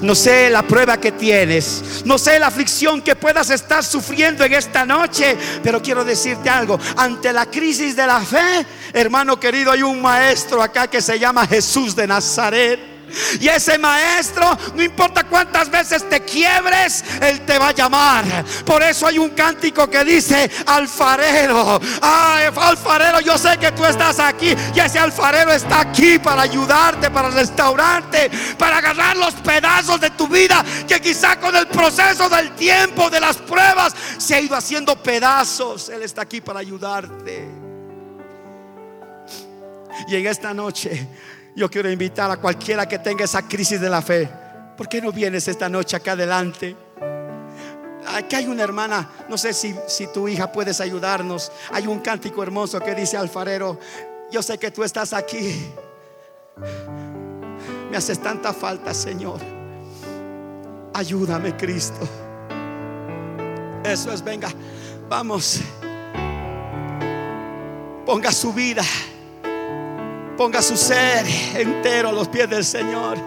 [0.02, 2.02] No sé la prueba que tienes.
[2.04, 5.36] No sé la aflicción que puedas estar sufriendo en esta noche.
[5.62, 6.78] Pero quiero decirte algo.
[6.96, 11.46] Ante la crisis de la fe, hermano querido, hay un maestro acá que se llama
[11.46, 12.89] Jesús de Nazaret.
[13.40, 18.24] Y ese maestro, no importa cuántas veces te quiebres, Él te va a llamar.
[18.64, 24.54] Por eso hay un cántico que dice, alfarero, alfarero, yo sé que tú estás aquí.
[24.74, 30.28] Y ese alfarero está aquí para ayudarte, para restaurarte, para agarrar los pedazos de tu
[30.28, 34.96] vida que quizá con el proceso del tiempo, de las pruebas, se ha ido haciendo
[34.96, 35.88] pedazos.
[35.88, 37.48] Él está aquí para ayudarte.
[40.08, 41.06] Y en esta noche
[41.54, 44.28] yo quiero invitar a cualquiera que tenga esa crisis de la fe.
[44.76, 46.76] ¿Por qué no vienes esta noche acá adelante?
[48.06, 51.52] Aquí hay una hermana, no sé si, si tu hija puedes ayudarnos.
[51.70, 53.78] Hay un cántico hermoso que dice alfarero,
[54.30, 55.72] yo sé que tú estás aquí.
[57.90, 59.40] Me haces tanta falta, Señor.
[60.94, 62.08] Ayúdame, Cristo.
[63.84, 64.50] Eso es, venga,
[65.08, 65.60] vamos.
[68.06, 68.82] Ponga su vida
[70.40, 73.18] ponga su ser entero a los pies del Señor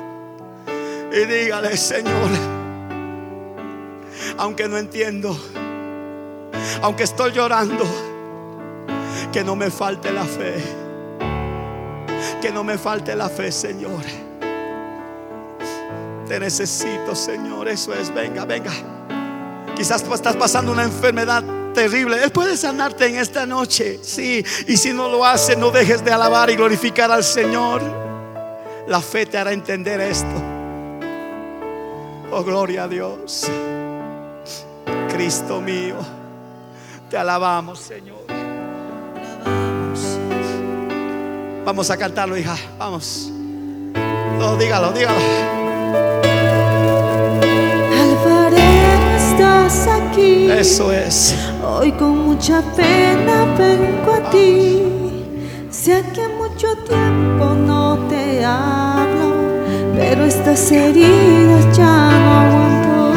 [1.11, 2.31] y dígale, Señor,
[4.39, 5.37] aunque no entiendo,
[6.81, 7.85] aunque estoy llorando,
[9.31, 10.55] que no me falte la fe,
[12.41, 14.01] que no me falte la fe, Señor.
[16.27, 18.71] Te necesito, Señor, eso es, venga, venga.
[19.75, 21.43] Quizás tú estás pasando una enfermedad
[21.73, 22.23] terrible.
[22.23, 24.45] Él puede sanarte en esta noche, sí.
[24.67, 27.81] Y si no lo hace, no dejes de alabar y glorificar al Señor.
[28.87, 30.53] La fe te hará entender esto.
[32.31, 33.47] Oh, gloria a Dios.
[35.09, 35.95] Cristo mío,
[37.09, 38.23] te alabamos, Señor.
[41.65, 42.57] Vamos a cantarlo, hija.
[42.77, 43.29] Vamos.
[44.39, 45.19] No, dígalo, dígalo.
[48.01, 50.49] Alfarero, estás aquí.
[50.51, 51.35] Eso es.
[51.75, 54.83] Hoy con mucha pena vengo a ti.
[55.71, 59.33] Sé que mucho tiempo no te hablo,
[59.95, 63.13] pero estas heridas ya no aguanto.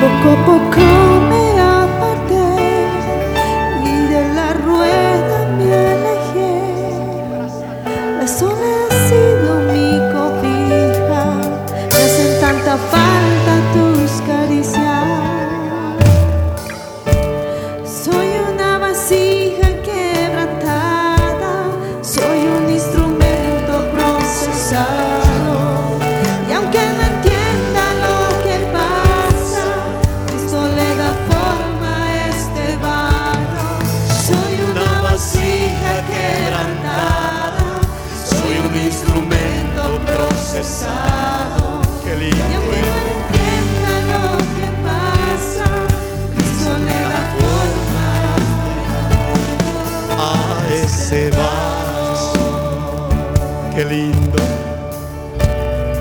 [0.00, 0.63] Poco a poco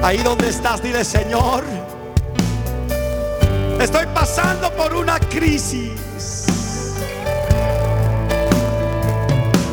[0.03, 1.63] Ahí donde estás, dile Señor,
[3.79, 6.45] estoy pasando por una crisis.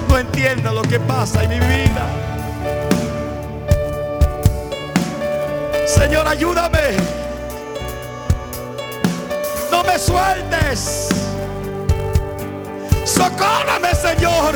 [0.09, 2.07] No entiendo lo que pasa en mi vida.
[5.85, 6.97] Señor, ayúdame.
[9.73, 11.09] No me sueltes.
[13.05, 14.55] Socórrame, Señor.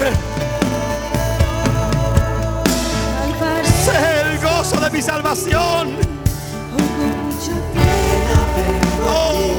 [3.87, 4.14] El
[4.65, 5.95] gozo de mi salvación.
[9.07, 9.55] Oh,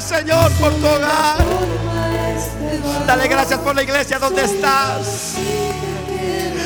[0.00, 1.44] Señor por tu hogar.
[3.06, 5.34] Dale gracias por la iglesia donde estás.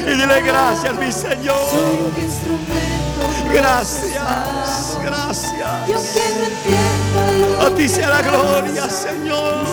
[0.03, 1.57] Y dile gracias, mi Señor.
[3.53, 5.71] Gracias, gracias.
[7.61, 9.67] A ti sea la gloria, Señor.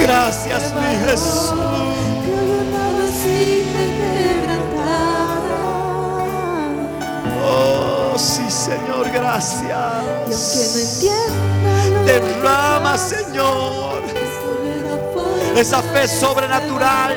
[0.00, 1.52] Gracias, mi Jesús.
[7.48, 10.72] Oh, sí, Señor, gracias.
[12.04, 14.02] Derrama, Señor,
[15.54, 17.14] esa fe sobrenatural,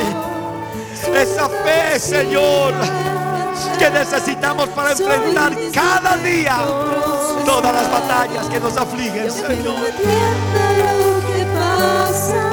[1.15, 2.73] esa fe, Señor,
[3.77, 6.57] que necesitamos para enfrentar cada día
[7.45, 9.75] todas las batallas que nos afligen, Señor.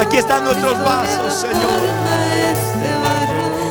[0.00, 1.80] Aquí están nuestros vasos, Señor.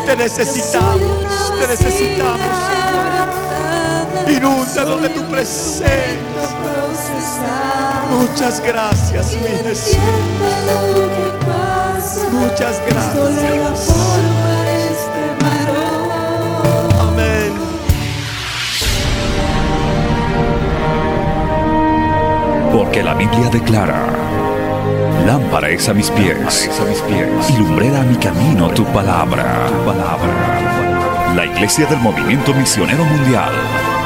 [0.05, 3.44] Te necesitamos, te necesitamos.
[4.27, 6.15] Inúndanos de tu presencia.
[8.11, 9.97] Muchas gracias, mi Jesús.
[12.31, 13.93] Muchas gracias.
[16.99, 17.53] Amén.
[22.71, 24.05] Porque la Biblia declara,
[25.25, 29.67] lámpara es a mis pies, a y lumbrera a mi camino tu palabra.
[31.35, 33.51] La Iglesia del Movimiento Misionero Mundial